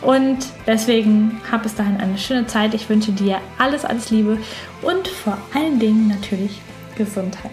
Und 0.03 0.39
deswegen 0.67 1.41
hab 1.51 1.65
bis 1.65 1.75
dahin 1.75 1.97
eine 1.97 2.19
schöne 2.19 2.47
Zeit. 2.47 2.75
Ich 2.75 2.89
wünsche 2.89 3.13
dir 3.13 3.41
alles, 3.59 3.85
alles 3.85 4.11
Liebe 4.11 4.39
und 4.83 5.09
vor 5.09 5.37
allen 5.55 5.79
Dingen 5.79 6.09
natürlich 6.09 6.61
Gesundheit. 6.97 7.51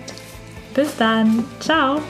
Bis 0.74 0.96
dann. 0.98 1.44
Ciao. 1.60 2.02